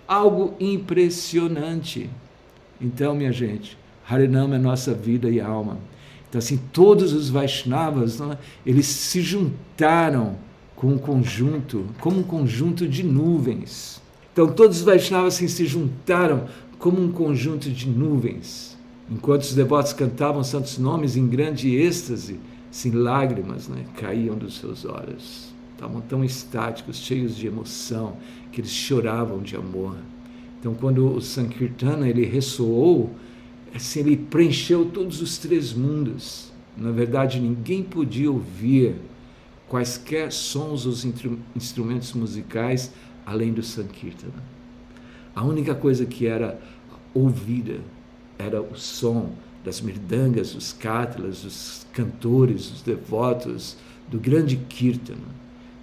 Algo 0.09 0.55
impressionante. 0.59 2.09
Então, 2.81 3.15
minha 3.15 3.33
gente, 3.33 3.77
Harinama 4.09 4.57
é 4.57 4.59
nossa 4.59 4.95
vida 4.95 5.29
e 5.29 5.41
alma. 5.41 5.79
Então, 6.29 6.39
assim, 6.39 6.59
todos 6.73 7.13
os 7.13 7.29
Vaishnavas, 7.29 8.21
é? 8.21 8.39
eles 8.65 8.87
se 8.87 9.21
juntaram 9.21 10.37
com 10.75 10.89
um 10.89 10.99
conjunto, 10.99 11.87
como 12.01 12.21
um 12.21 12.23
conjunto 12.23 12.89
de 12.89 13.03
nuvens. 13.03 14.01
Então, 14.33 14.49
todos 14.51 14.79
os 14.79 14.85
Vaishnavas 14.85 15.35
assim, 15.35 15.49
se 15.49 15.67
juntaram 15.67 16.47
como 16.79 17.03
um 17.03 17.13
conjunto 17.13 17.69
de 17.69 17.89
nuvens. 17.89 18.79
Enquanto 19.11 19.43
os 19.43 19.55
devotos 19.55 19.93
cantavam 19.93 20.43
santos 20.43 20.79
nomes 20.79 21.17
em 21.17 21.27
grande 21.27 21.75
êxtase, 21.75 22.41
assim, 22.71 22.93
lágrimas 22.93 23.69
né, 23.69 23.85
caíam 23.97 24.39
dos 24.39 24.59
seus 24.59 24.85
olhos. 24.85 25.53
Estavam 25.75 26.01
tão 26.01 26.25
estáticos, 26.25 26.99
cheios 26.99 27.37
de 27.37 27.47
emoção, 27.47 28.17
que 28.53 28.61
eles 28.61 28.71
choravam 28.71 29.41
de 29.43 29.57
amor. 29.57 29.97
Então, 30.61 30.75
quando 30.75 31.17
o 31.17 31.21
Sankirtana 31.23 32.07
ele 32.07 32.27
ressoou, 32.27 33.11
assim, 33.75 34.01
ele 34.01 34.17
preencheu 34.17 34.85
todos 34.85 35.23
os 35.23 35.39
três 35.39 35.73
mundos. 35.73 36.53
Na 36.77 36.91
verdade, 36.91 37.41
ninguém 37.41 37.83
podia 37.83 38.31
ouvir 38.31 38.95
quaisquer 39.67 40.31
sons 40.31 40.85
os 40.85 41.05
instrumentos 41.57 42.13
musicais 42.13 42.93
além 43.25 43.53
do 43.53 43.63
Sankirtana. 43.63 44.43
A 45.35 45.43
única 45.45 45.75
coisa 45.75 46.05
que 46.05 46.27
era 46.27 46.61
ouvida 47.15 47.81
era 48.39 48.61
o 48.61 48.77
som 48.77 49.33
das 49.65 49.81
mirdangas, 49.81 50.53
dos 50.53 50.73
cátalas, 50.73 51.43
dos 51.43 51.87
cantores, 51.93 52.69
dos 52.69 52.83
devotos, 52.83 53.77
do 54.11 54.19
grande 54.19 54.57
Kirtan. 54.57 55.19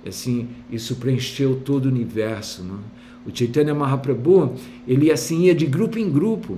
Assim, 0.05 0.49
isso 0.69 0.95
preencheu 0.95 1.61
todo 1.61 1.85
o 1.85 1.89
universo. 1.89 2.63
Não? 2.63 2.79
O 3.27 3.37
Chaitanya 3.37 3.75
Mahaprabhu, 3.75 4.55
ele 4.87 5.11
assim 5.11 5.43
ia 5.43 5.53
de 5.53 5.65
grupo 5.65 5.99
em 5.99 6.09
grupo. 6.09 6.57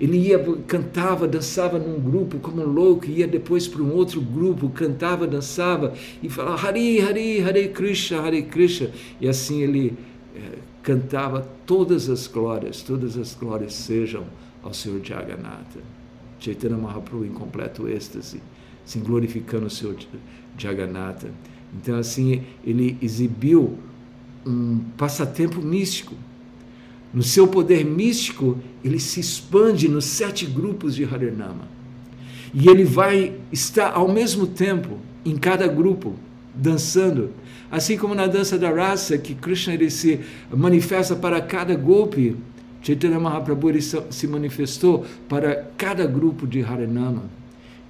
Ele 0.00 0.16
ia, 0.16 0.38
cantava, 0.66 1.28
dançava 1.28 1.78
num 1.78 2.00
grupo 2.00 2.38
como 2.38 2.62
um 2.62 2.66
louco, 2.66 3.04
ia 3.04 3.28
depois 3.28 3.68
para 3.68 3.82
um 3.82 3.92
outro 3.92 4.18
grupo, 4.18 4.70
cantava, 4.70 5.26
dançava 5.26 5.92
e 6.22 6.28
falava 6.30 6.66
Hari, 6.66 7.02
Hari, 7.02 7.42
Hare 7.42 7.68
Krishna, 7.68 8.22
Hare 8.22 8.42
Krishna. 8.44 8.90
E 9.20 9.28
assim 9.28 9.60
ele 9.60 9.92
é, 10.34 10.40
cantava 10.82 11.46
todas 11.66 12.08
as 12.08 12.26
glórias, 12.26 12.80
todas 12.80 13.18
as 13.18 13.34
glórias 13.34 13.74
sejam 13.74 14.24
ao 14.62 14.72
Senhor 14.72 15.04
Jagannatha. 15.04 15.80
Chaitanya 16.38 16.78
Mahaprabhu 16.78 17.26
em 17.26 17.32
completo 17.32 17.86
êxtase, 17.86 18.40
assim, 18.86 19.00
glorificando 19.00 19.66
o 19.66 19.70
Senhor 19.70 19.96
Jagannatha. 20.56 21.30
Então, 21.74 21.98
assim, 21.98 22.42
ele 22.64 22.96
exibiu 23.02 23.78
um 24.46 24.80
passatempo 24.96 25.60
místico. 25.60 26.14
No 27.12 27.22
seu 27.22 27.48
poder 27.48 27.84
místico, 27.84 28.58
ele 28.84 29.00
se 29.00 29.20
expande 29.20 29.88
nos 29.88 30.04
sete 30.04 30.46
grupos 30.46 30.94
de 30.94 31.04
Harinama. 31.04 31.68
E 32.54 32.68
ele 32.68 32.84
vai 32.84 33.34
estar 33.52 33.92
ao 33.92 34.08
mesmo 34.08 34.46
tempo 34.46 34.98
em 35.24 35.36
cada 35.36 35.66
grupo, 35.66 36.14
dançando. 36.54 37.30
Assim 37.70 37.96
como 37.96 38.14
na 38.14 38.26
dança 38.26 38.58
da 38.58 38.70
raça, 38.70 39.18
que 39.18 39.34
Krishna 39.34 39.74
ele 39.74 39.90
se 39.90 40.20
manifesta 40.52 41.14
para 41.14 41.40
cada 41.40 41.74
golpe, 41.74 42.36
Chaitanya 42.82 43.20
Mahaprabhu 43.20 43.70
se 43.80 44.26
manifestou 44.26 45.04
para 45.28 45.70
cada 45.76 46.06
grupo 46.06 46.46
de 46.46 46.62
Harinama. 46.62 47.24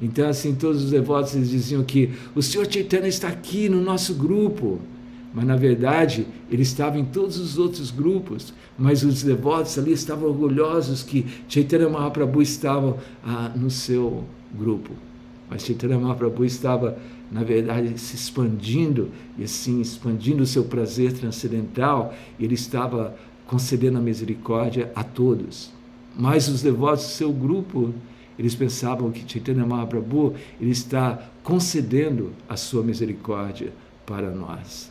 Então, 0.02 0.28
assim, 0.28 0.54
todos 0.54 0.84
os 0.84 0.90
devotos 0.90 1.32
diziam 1.32 1.84
que 1.84 2.10
o 2.34 2.42
Senhor 2.42 2.70
Chaitanya 2.70 3.08
está 3.08 3.28
aqui 3.28 3.68
no 3.68 3.80
nosso 3.80 4.14
grupo. 4.14 4.80
Mas, 5.32 5.44
na 5.44 5.56
verdade, 5.56 6.26
ele 6.50 6.62
estava 6.62 6.98
em 6.98 7.04
todos 7.04 7.38
os 7.38 7.58
outros 7.58 7.90
grupos. 7.90 8.52
Mas 8.78 9.02
os 9.04 9.22
devotos 9.22 9.78
ali 9.78 9.92
estavam 9.92 10.28
orgulhosos 10.28 11.02
que 11.02 11.24
Chaitanya 11.48 11.88
Mahaprabhu 11.88 12.42
estava 12.42 12.98
ah, 13.24 13.52
no 13.54 13.70
seu 13.70 14.24
grupo. 14.52 14.92
Mas 15.48 15.64
Chaitanya 15.64 15.98
Mahaprabhu 15.98 16.44
estava, 16.44 16.98
na 17.30 17.44
verdade, 17.44 17.98
se 17.98 18.16
expandindo, 18.16 19.10
e 19.38 19.44
assim, 19.44 19.80
expandindo 19.80 20.42
o 20.42 20.46
seu 20.46 20.64
prazer 20.64 21.12
transcendental. 21.12 22.14
Ele 22.38 22.54
estava 22.54 23.16
concedendo 23.46 23.98
a 23.98 24.00
misericórdia 24.00 24.90
a 24.94 25.04
todos. 25.04 25.70
Mas 26.16 26.48
os 26.48 26.62
devotos 26.62 27.04
do 27.04 27.10
seu 27.10 27.32
grupo 27.32 27.94
eles 28.40 28.54
pensavam 28.54 29.10
que 29.10 29.30
Chaitanya 29.30 29.66
Mahaprabhu 29.66 30.32
ele 30.58 30.70
está 30.70 31.30
concedendo 31.42 32.32
a 32.48 32.56
sua 32.56 32.82
misericórdia 32.82 33.70
para 34.06 34.30
nós. 34.30 34.89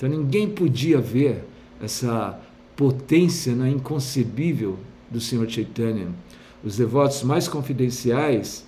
Então 0.00 0.08
ninguém 0.08 0.48
podia 0.48 0.98
ver 0.98 1.44
essa 1.78 2.40
potência 2.74 3.54
né, 3.54 3.68
inconcebível 3.68 4.78
do 5.10 5.20
Senhor 5.20 5.46
Chaitanya. 5.46 6.08
Os 6.64 6.78
devotos 6.78 7.22
mais 7.22 7.46
confidenciais, 7.46 8.64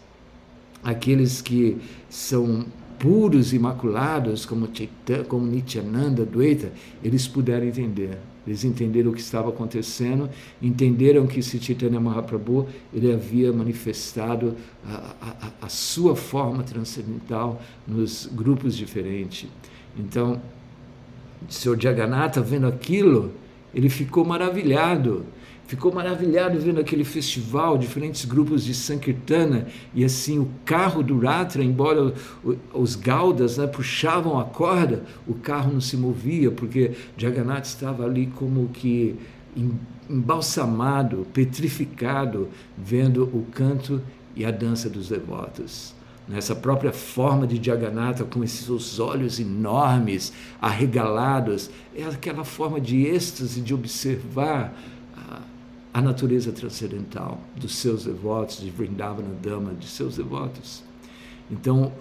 aqueles 0.85 1.41
que 1.41 1.79
são 2.11 2.67
puros, 2.99 3.55
imaculados, 3.55 4.45
como, 4.45 4.69
Chaitanya, 4.71 5.25
como 5.25 5.47
Nityananda, 5.47 6.27
Dwaita, 6.27 6.71
eles 7.03 7.27
puderam 7.27 7.67
entender. 7.67 8.19
Eles 8.47 8.63
entenderam 8.63 9.11
o 9.11 9.15
que 9.15 9.21
estava 9.23 9.49
acontecendo, 9.49 10.29
entenderam 10.61 11.27
que 11.27 11.41
esse 11.41 11.59
Chaitanya 11.59 11.99
Mahaprabhu 11.99 12.67
ele 12.93 13.11
havia 13.11 13.51
manifestado 13.55 14.55
a, 14.87 15.15
a, 15.23 15.51
a 15.63 15.69
sua 15.71 16.15
forma 16.15 16.63
transcendental 16.63 17.63
nos 17.89 18.27
grupos 18.27 18.77
diferentes. 18.77 19.49
Então, 19.97 20.39
o 21.49 21.53
Sr. 21.53 21.81
Jagannatha, 21.81 22.41
vendo 22.41 22.67
aquilo, 22.67 23.33
ele 23.75 23.89
ficou 23.89 24.25
maravilhado 24.25 25.25
ficou 25.73 25.91
maravilhado 25.91 26.59
vendo 26.59 26.81
aquele 26.81 27.03
festival, 27.03 27.79
diferentes 27.79 28.27
grupos 28.27 28.63
de 28.63 28.75
Sankirtana, 28.75 29.67
e 29.95 30.05
assim 30.05 30.39
o 30.39 30.47
carro 30.67 31.03
do 31.03 31.19
Ratra, 31.19 31.65
embora 31.65 32.13
os 32.75 32.95
gaudas 32.95 33.57
né, 33.57 33.67
puxavam 33.67 34.39
a 34.39 34.45
corda, 34.45 35.03
o 35.27 35.33
carro 35.33 35.73
não 35.73 35.81
se 35.81 35.97
movia, 35.97 36.51
porque 36.51 36.93
Jagannath 37.17 37.65
estava 37.65 38.05
ali 38.05 38.27
como 38.37 38.69
que 38.69 39.17
embalsamado, 40.11 41.27
petrificado, 41.33 42.49
vendo 42.77 43.25
o 43.25 43.47
canto 43.51 44.03
e 44.37 44.45
a 44.45 44.51
dança 44.51 44.91
dos 44.91 45.09
devotos. 45.09 45.95
Nessa 46.29 46.55
própria 46.55 46.93
forma 46.93 47.47
de 47.47 47.63
Jagannatha, 47.65 48.25
com 48.25 48.45
esses 48.45 48.99
olhos 49.01 49.41
enormes, 49.41 50.33
arregalados, 50.61 51.69
é 51.95 52.05
aquela 52.05 52.45
forma 52.45 52.81
de 52.81 53.07
êxtase 53.07 53.61
de 53.61 53.75
observar 53.75 54.73
a 55.93 56.01
natureza 56.01 56.53
transcendental 56.53 57.39
dos 57.55 57.75
seus 57.77 58.05
devotos, 58.05 58.61
de 58.61 58.71
Vrindavana 58.71 59.35
Dama, 59.43 59.75
de 59.75 59.87
seus 59.87 60.17
devotos. 60.17 60.83
Então, 61.51 61.93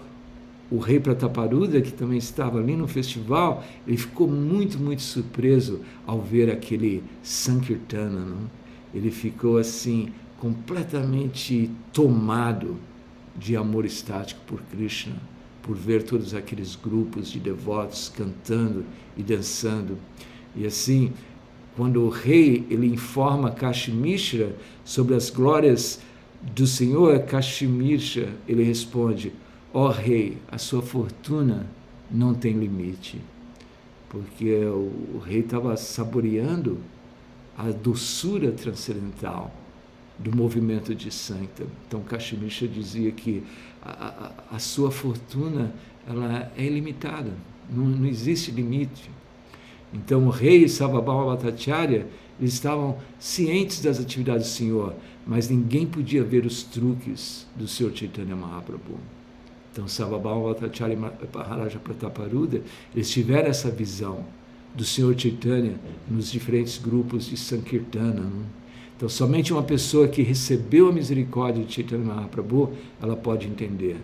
o 0.70 0.78
rei 0.78 0.98
Prataparuda, 0.98 1.82
que 1.82 1.92
também 1.92 2.16
estava 2.16 2.58
ali 2.58 2.74
no 2.74 2.88
festival, 2.88 3.62
ele 3.86 3.98
ficou 3.98 4.26
muito, 4.26 4.78
muito 4.78 5.02
surpreso 5.02 5.80
ao 6.06 6.22
ver 6.22 6.50
aquele 6.50 7.04
Sankirtana. 7.22 8.20
Não? 8.20 8.50
Ele 8.94 9.10
ficou 9.10 9.58
assim, 9.58 10.10
completamente 10.38 11.70
tomado 11.92 12.78
de 13.36 13.56
amor 13.56 13.84
estático 13.84 14.40
por 14.46 14.60
Krishna, 14.62 15.16
por 15.62 15.76
ver 15.76 16.02
todos 16.02 16.34
aqueles 16.34 16.76
grupos 16.76 17.30
de 17.30 17.38
devotos 17.38 18.12
cantando 18.14 18.84
e 19.16 19.22
dançando. 19.22 19.96
E 20.54 20.66
assim, 20.66 21.12
quando 21.76 22.02
o 22.02 22.08
rei 22.08 22.66
ele 22.68 22.86
informa 22.86 23.50
Kashmishra 23.50 24.54
sobre 24.84 25.14
as 25.14 25.30
glórias 25.30 26.00
do 26.42 26.66
Senhor, 26.66 27.18
Kashmishra 27.20 28.28
ele 28.46 28.64
responde: 28.64 29.32
Ó 29.72 29.86
oh, 29.86 29.90
rei, 29.90 30.38
a 30.50 30.58
sua 30.58 30.82
fortuna 30.82 31.66
não 32.10 32.34
tem 32.34 32.52
limite. 32.52 33.20
Porque 34.08 34.54
o, 34.66 35.22
rei 35.24 35.40
estava 35.40 35.74
saboreando 35.76 36.78
a 37.56 37.70
doçura 37.70 38.52
transcendental 38.52 39.50
do 40.18 40.34
movimento 40.34 40.94
de 40.94 41.10
Santa. 41.10 41.64
Então 41.86 42.00
Kashmishra 42.02 42.68
dizia 42.68 43.10
que 43.10 43.42
a, 43.82 44.32
a, 44.50 44.56
a 44.56 44.58
sua 44.58 44.90
fortuna 44.90 45.72
ela 46.06 46.52
é 46.56 46.64
ilimitada, 46.64 47.32
não, 47.70 47.84
não 47.84 48.06
existe 48.06 48.50
limite. 48.50 49.10
Então 49.92 50.26
o 50.26 50.30
rei 50.30 50.64
e 50.64 50.68
Savabhava 50.68 51.36
Bhattacharya 51.36 52.06
estavam 52.40 52.98
cientes 53.18 53.80
das 53.80 54.00
atividades 54.00 54.46
do 54.46 54.52
Senhor, 54.52 54.94
mas 55.26 55.48
ninguém 55.48 55.86
podia 55.86 56.24
ver 56.24 56.46
os 56.46 56.62
truques 56.62 57.46
do 57.54 57.68
Senhor 57.68 57.94
Chaitanya 57.94 58.34
Mahaprabhu. 58.34 58.98
Então 59.70 59.86
Savabhava 59.86 60.54
Bhattacharya 60.54 60.94
e 60.94 61.36
Maharaja 61.36 61.78
Prataparuda, 61.78 62.62
eles 62.94 63.10
tiveram 63.10 63.48
essa 63.48 63.70
visão 63.70 64.24
do 64.74 64.84
Senhor 64.84 65.18
Chaitanya 65.18 65.74
nos 66.10 66.30
diferentes 66.32 66.78
grupos 66.78 67.26
de 67.26 67.36
Sankirtana. 67.36 68.22
Não? 68.22 68.61
Então 68.96 69.08
somente 69.08 69.52
uma 69.52 69.62
pessoa 69.62 70.08
que 70.08 70.22
recebeu 70.22 70.88
a 70.88 70.92
misericórdia 70.92 71.64
de 71.64 71.72
Chaitanya 71.72 72.04
Mahaprabhu, 72.04 72.72
ela 73.00 73.16
pode 73.16 73.46
entender. 73.46 73.96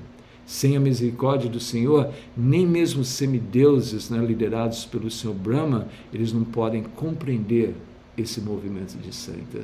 Sem 0.46 0.76
a 0.76 0.80
misericórdia 0.80 1.48
do 1.48 1.60
Senhor, 1.60 2.10
nem 2.36 2.66
mesmo 2.66 3.04
semideuses 3.04 4.08
né, 4.08 4.18
liderados 4.24 4.86
pelo 4.86 5.10
Senhor 5.10 5.34
Brahma, 5.34 5.88
eles 6.12 6.32
não 6.32 6.42
podem 6.42 6.82
compreender 6.82 7.74
esse 8.16 8.40
movimento 8.40 8.96
de 8.96 9.14
Santa. 9.14 9.62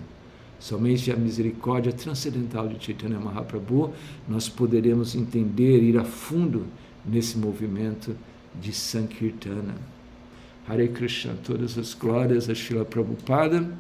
Somente 0.59 1.11
a 1.11 1.17
misericórdia 1.17 1.93
transcendental 1.93 2.69
de 2.69 2.83
Chaitanya 2.83 3.19
Mahaprabhu 3.19 3.93
nós 4.29 4.49
poderemos 4.49 5.15
entender, 5.15 5.83
ir 5.83 5.99
a 5.99 6.05
fundo 6.05 6.65
nesse 7.05 7.37
movimento 7.37 8.17
de 8.61 8.73
Sankirtana. 8.73 9.75
Hare 10.67 10.89
Krishna, 10.89 11.35
todas 11.45 11.77
as 11.77 11.93
glórias 11.93 12.49
a 12.49 12.55
Srila 12.55 12.85
Prabhupada. 12.85 13.71